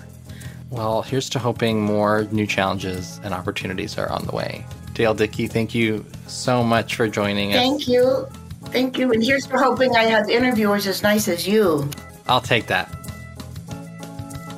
Well, 0.68 1.02
here's 1.02 1.28
to 1.30 1.38
hoping 1.38 1.80
more 1.82 2.24
new 2.30 2.46
challenges 2.46 3.18
and 3.24 3.34
opportunities 3.34 3.98
are 3.98 4.08
on 4.10 4.26
the 4.26 4.32
way. 4.32 4.64
Dale 4.94 5.14
Dickey, 5.14 5.46
thank 5.46 5.74
you 5.74 6.04
so 6.26 6.62
much 6.62 6.96
for 6.96 7.08
joining 7.08 7.50
us. 7.50 7.56
Thank 7.56 7.88
you. 7.88 8.28
Thank 8.66 8.98
you. 8.98 9.10
And 9.10 9.24
here's 9.24 9.46
to 9.46 9.56
hoping 9.56 9.96
I 9.96 10.04
have 10.04 10.28
interviewers 10.28 10.86
as 10.86 11.02
nice 11.02 11.26
as 11.26 11.48
you. 11.48 11.90
I'll 12.28 12.40
take 12.40 12.66
that. 12.66 12.94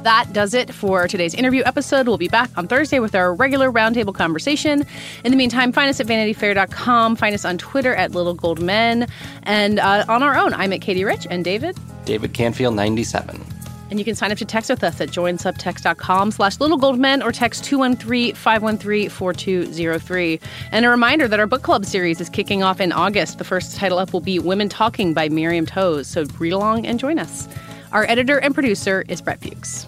That 0.03 0.33
does 0.33 0.55
it 0.55 0.73
for 0.75 1.07
today's 1.07 1.35
interview 1.35 1.63
episode. 1.65 2.09
We'll 2.09 2.19
be 2.19 2.29
back 2.29 2.51
on 2.57 2.67
Thursday 2.67 2.99
with 2.99 3.15
our 3.15 3.35
regular 3.35 3.71
roundtable 3.71 4.15
conversation. 4.15 4.85
In 5.25 5.31
the 5.31 5.37
meantime, 5.37 5.73
find 5.73 5.89
us 5.89 6.01
at 6.01 6.07
vanityfair.com. 6.07 7.17
Find 7.17 7.35
us 7.35 7.45
on 7.45 7.59
Twitter 7.59 7.95
at 7.95 8.13
Little 8.13 8.35
Gold 8.35 8.61
Men. 8.61 9.07
And 9.45 9.79
uh, 9.79 10.05
on 10.09 10.23
our 10.23 10.37
own, 10.37 10.55
I'm 10.55 10.73
at 10.73 10.81
Katey 10.81 11.05
Rich 11.05 11.27
and 11.31 11.45
David. 11.45 11.79
David 12.05 12.35
Canfield, 12.35 12.75
97. 12.75 13.45
And 13.91 13.99
you 13.99 14.05
can 14.07 14.15
sign 14.15 14.33
up 14.33 14.39
to 14.39 14.47
text 14.47 14.71
with 14.71 14.83
us 14.83 14.99
at 15.03 15.11
joinsubtext.com 15.11 16.31
slash 16.31 16.57
littlegoldmen 16.57 17.23
or 17.23 17.31
text 17.31 17.63
213-513-4203. 17.65 20.41
And 20.73 20.87
a 20.87 20.89
reminder 20.89 21.29
that 21.29 21.39
our 21.39 21.47
book 21.47 21.63
club 21.63 21.85
series 21.85 22.19
is 22.19 22.31
kicking 22.31 22.63
off 22.63 22.81
in 22.81 22.91
August. 22.91 23.37
The 23.37 23.45
first 23.45 23.77
title 23.77 23.99
up 23.99 24.15
will 24.15 24.23
be 24.23 24.39
Women 24.39 24.71
Talking 24.71 25.13
by 25.13 25.29
Miriam 25.29 25.67
Toews. 25.67 26.07
So 26.07 26.25
read 26.39 26.55
along 26.55 26.87
and 26.87 26.99
join 26.99 27.19
us. 27.19 27.47
Our 27.93 28.05
editor 28.09 28.39
and 28.39 28.55
producer 28.55 29.05
is 29.09 29.21
Brett 29.21 29.41
Fuchs. 29.43 29.87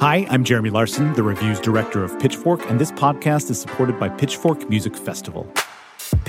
Hi, 0.00 0.26
I'm 0.30 0.44
Jeremy 0.44 0.70
Larson, 0.70 1.12
the 1.12 1.22
reviews 1.22 1.60
director 1.60 2.02
of 2.02 2.18
Pitchfork, 2.18 2.68
and 2.70 2.80
this 2.80 2.90
podcast 2.92 3.50
is 3.50 3.60
supported 3.60 4.00
by 4.00 4.08
Pitchfork 4.08 4.66
Music 4.70 4.96
Festival. 4.96 5.46